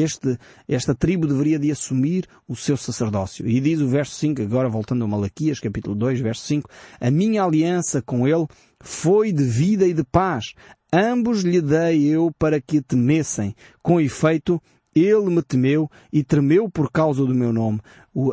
este, 0.00 0.38
esta 0.66 0.94
tribo 0.94 1.26
deveria 1.26 1.58
de 1.58 1.70
assumir 1.70 2.26
o 2.46 2.56
seu 2.56 2.76
sacerdócio. 2.76 3.46
E 3.48 3.60
diz 3.60 3.80
o 3.80 3.88
verso 3.88 4.14
5, 4.16 4.42
agora 4.42 4.68
voltando 4.68 5.04
a 5.04 5.08
Malaquias, 5.08 5.60
capítulo 5.60 5.94
2, 5.96 6.20
verso 6.20 6.46
5, 6.46 6.68
a 7.00 7.10
minha 7.10 7.44
aliança 7.44 8.02
com 8.02 8.26
ele 8.26 8.46
foi 8.80 9.32
de 9.32 9.44
vida 9.44 9.86
e 9.86 9.92
de 9.92 10.04
paz. 10.04 10.54
Ambos 10.92 11.42
lhe 11.42 11.60
dei 11.60 12.06
eu 12.06 12.30
para 12.38 12.60
que 12.60 12.80
temessem. 12.80 13.54
Com 13.82 14.00
efeito, 14.00 14.60
ele 14.94 15.30
me 15.30 15.42
temeu 15.42 15.90
e 16.12 16.24
tremeu 16.24 16.68
por 16.68 16.90
causa 16.90 17.24
do 17.24 17.34
meu 17.34 17.52
nome. 17.52 17.80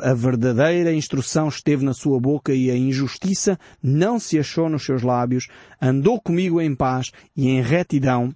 A 0.01 0.13
verdadeira 0.13 0.93
instrução 0.93 1.47
esteve 1.47 1.85
na 1.85 1.93
sua 1.93 2.19
boca 2.19 2.53
e 2.53 2.71
a 2.71 2.77
injustiça 2.77 3.59
não 3.83 4.19
se 4.19 4.39
achou 4.39 4.69
nos 4.69 4.83
seus 4.83 5.03
lábios. 5.03 5.47
Andou 5.81 6.19
comigo 6.19 6.59
em 6.61 6.73
paz 6.73 7.11
e 7.35 7.49
em 7.49 7.61
retidão 7.61 8.33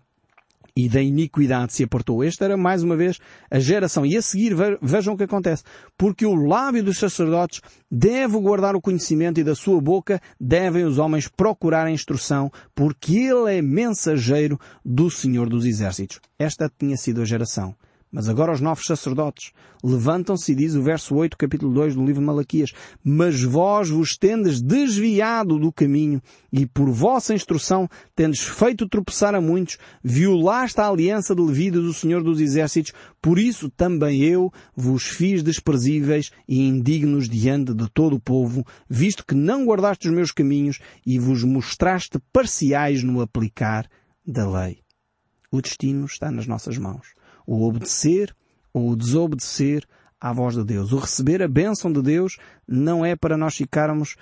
e 0.85 0.87
da 0.87 1.01
iniquidade 1.01 1.73
se 1.73 1.83
apartou. 1.83 2.23
Esta 2.23 2.45
era 2.45 2.55
mais 2.55 2.83
uma 2.83 2.95
vez 2.95 3.19
a 3.51 3.59
geração. 3.59 4.05
E 4.05 4.15
a 4.15 4.21
seguir 4.21 4.55
vejam 4.81 5.13
o 5.13 5.17
que 5.17 5.23
acontece. 5.23 5.63
Porque 5.97 6.25
o 6.25 6.35
lábio 6.35 6.83
dos 6.83 6.97
sacerdotes 6.97 7.61
deve 7.91 8.39
guardar 8.39 8.75
o 8.75 8.81
conhecimento 8.81 9.39
e 9.39 9.43
da 9.43 9.55
sua 9.55 9.81
boca 9.81 10.21
devem 10.39 10.85
os 10.85 10.97
homens 10.97 11.27
procurar 11.27 11.85
a 11.85 11.91
instrução, 11.91 12.49
porque 12.73 13.17
ele 13.17 13.57
é 13.57 13.61
mensageiro 13.61 14.57
do 14.85 15.09
Senhor 15.09 15.49
dos 15.49 15.65
Exércitos. 15.65 16.21
Esta 16.37 16.69
tinha 16.69 16.95
sido 16.95 17.21
a 17.21 17.25
geração. 17.25 17.75
Mas 18.11 18.27
agora 18.27 18.51
os 18.51 18.59
novos 18.59 18.87
sacerdotes 18.87 19.51
levantam-se 19.83 20.51
e 20.51 20.55
diz 20.55 20.73
o 20.73 20.81
verso 20.81 21.13
8, 21.13 21.37
capítulo 21.37 21.71
2 21.75 21.93
do 21.93 22.03
livro 22.03 22.21
de 22.21 22.25
Malaquias, 22.25 22.73
Mas 23.03 23.43
vós 23.43 23.87
vos 23.89 24.17
tendes 24.17 24.63
desviado 24.63 25.59
do 25.59 25.71
caminho 25.71 26.19
e 26.51 26.65
por 26.65 26.89
vossa 26.89 27.35
instrução 27.35 27.87
tendes 28.15 28.41
feito 28.41 28.89
tropeçar 28.89 29.35
a 29.35 29.41
muitos, 29.41 29.77
violaste 30.03 30.81
a 30.81 30.89
aliança 30.89 31.35
de 31.35 31.41
Levi 31.43 31.69
do 31.69 31.93
Senhor 31.93 32.23
dos 32.23 32.41
Exércitos, 32.41 32.93
por 33.21 33.37
isso 33.37 33.69
também 33.69 34.23
eu 34.23 34.51
vos 34.75 35.03
fiz 35.03 35.43
desprezíveis 35.43 36.31
e 36.47 36.67
indignos 36.67 37.29
diante 37.29 37.75
de 37.75 37.87
todo 37.91 38.15
o 38.15 38.19
povo, 38.19 38.65
visto 38.89 39.23
que 39.23 39.35
não 39.35 39.65
guardaste 39.65 40.07
os 40.07 40.13
meus 40.15 40.31
caminhos 40.31 40.79
e 41.05 41.19
vos 41.19 41.43
mostraste 41.43 42.17
parciais 42.33 43.03
no 43.03 43.21
aplicar 43.21 43.87
da 44.25 44.49
lei. 44.49 44.79
O 45.51 45.61
destino 45.61 46.05
está 46.05 46.31
nas 46.31 46.47
nossas 46.47 46.77
mãos 46.77 47.18
o 47.49 47.67
obedecer 47.67 48.35
ou 48.71 48.91
o 48.91 48.95
desobedecer 48.95 49.83
à 50.21 50.31
voz 50.31 50.55
de 50.55 50.63
Deus. 50.63 50.91
O 50.91 50.99
receber 50.99 51.41
a 51.41 51.47
bênção 51.47 51.91
de 51.91 51.99
Deus 51.99 52.37
não 52.67 53.03
é 53.03 53.15
para 53.15 53.35
nós 53.35 53.55
ficarmos 53.55 54.15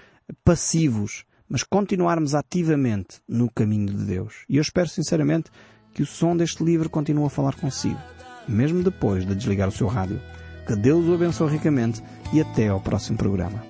passivos, 0.46 1.26
mas 1.50 1.62
continuarmos 1.62 2.34
ativamente 2.34 3.20
no 3.28 3.52
caminho 3.52 3.88
de 3.88 4.06
Deus. 4.06 4.46
E 4.48 4.56
eu 4.56 4.62
espero 4.62 4.88
sinceramente 4.88 5.52
que 5.94 6.04
o 6.04 6.06
som 6.06 6.38
deste 6.38 6.64
livro 6.64 6.90
continue 6.90 7.26
a 7.26 7.30
falar 7.30 7.56
consigo, 7.56 8.00
mesmo 8.48 8.82
depois 8.82 9.26
de 9.26 9.36
desligar 9.36 9.68
o 9.68 9.74
seu 9.74 9.88
rádio. 9.88 10.22
Que 10.66 10.76
Deus 10.76 11.06
o 11.06 11.14
abençoe 11.14 11.52
ricamente 11.52 12.02
e 12.32 12.40
até 12.40 12.70
ao 12.70 12.80
próximo 12.80 13.18
programa. 13.18 13.68